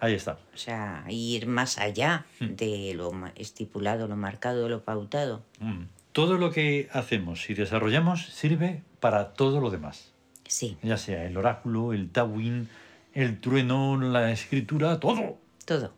ahí 0.00 0.14
está. 0.14 0.38
o 0.52 0.56
sea, 0.56 1.04
ir 1.08 1.46
más 1.46 1.78
allá 1.78 2.26
Hmm. 2.40 2.56
de 2.56 2.92
lo 2.94 3.12
estipulado, 3.36 4.08
lo 4.08 4.16
marcado, 4.16 4.68
lo 4.68 4.82
pautado. 4.82 5.42
Mm. 5.60 5.84
Todo 6.12 6.38
lo 6.38 6.50
que 6.50 6.88
hacemos 6.92 7.48
y 7.50 7.54
desarrollamos 7.54 8.26
sirve 8.26 8.82
para 9.00 9.34
todo 9.34 9.60
lo 9.60 9.70
demás. 9.70 10.10
Sí, 10.48 10.76
Ya 10.82 10.96
sea 10.96 11.24
el 11.24 11.36
oráculo, 11.36 11.92
el 11.92 12.10
Tawin, 12.10 12.68
el 13.12 13.40
trueno, 13.40 14.00
la 14.00 14.32
escritura, 14.32 14.98
todo. 14.98 15.38
todo. 15.66 15.92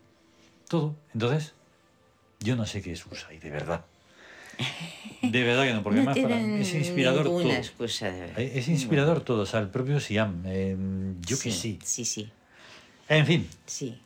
Todo. 0.68 0.94
Entonces, 1.14 1.54
yo 2.40 2.56
no 2.56 2.66
sé 2.66 2.82
qué 2.82 2.90
excusa 2.90 3.28
hay, 3.28 3.38
de 3.38 3.50
verdad. 3.50 3.84
De 5.22 5.42
verdad 5.42 5.64
que 5.64 5.72
no, 5.74 5.82
porque 5.82 6.00
no 6.00 6.10
además 6.10 6.22
para- 6.28 6.40
tienen 6.40 6.60
es 6.62 6.72
inspirador 6.74 7.24
todo. 7.24 7.50
excusa 7.52 8.10
de. 8.10 8.58
Es 8.58 8.68
inspirador 8.68 9.22
todo, 9.22 9.42
o 9.42 9.46
sea, 9.46 9.60
el 9.60 9.68
propio 9.70 9.98
Siam, 9.98 10.42
eh, 10.46 10.76
yo 11.20 11.36
que 11.38 11.50
sí. 11.50 11.52
sí. 11.52 11.78
Sí, 11.84 12.04
sí, 12.04 12.30
En 13.08 13.26
fin, 13.26 13.48
sí. 13.66 13.98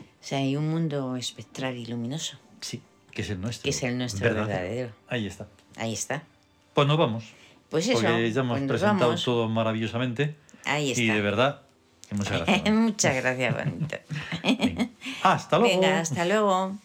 O 0.00 0.04
sea, 0.24 0.38
hay 0.38 0.54
un 0.56 0.68
mundo 0.68 1.16
espectral 1.16 1.76
y 1.76 1.86
luminoso, 1.86 2.36
sí, 2.60 2.82
que 3.10 3.22
es 3.22 3.30
el 3.30 3.40
nuestro. 3.40 3.64
que 3.64 3.70
es 3.70 3.82
el 3.82 3.96
nuestro 3.98 4.22
verdadero. 4.28 4.48
verdadero. 4.60 4.92
Ahí 5.08 5.26
está. 5.26 5.48
Ahí 5.76 5.92
está. 5.94 6.22
Pues 6.74 6.86
nos 6.86 6.98
vamos. 6.98 7.24
Pues 7.70 7.86
eso, 7.88 7.94
porque 8.00 8.30
ya 8.30 8.40
hemos 8.40 8.58
pues 8.58 8.68
presentado 8.68 9.10
vamos. 9.10 9.24
todo 9.24 9.48
maravillosamente. 9.48 10.36
Ahí 10.66 10.90
está. 10.90 11.02
Y 11.02 11.06
de 11.08 11.20
verdad, 11.20 11.62
muchas 12.10 12.42
gracias. 12.46 12.74
Muchas 12.74 13.14
gracias. 13.16 13.56
Venga. 14.44 14.88
Hasta 15.22 15.58
luego. 15.58 15.80
Venga, 15.80 16.00
hasta 16.00 16.24
luego. 16.26 16.78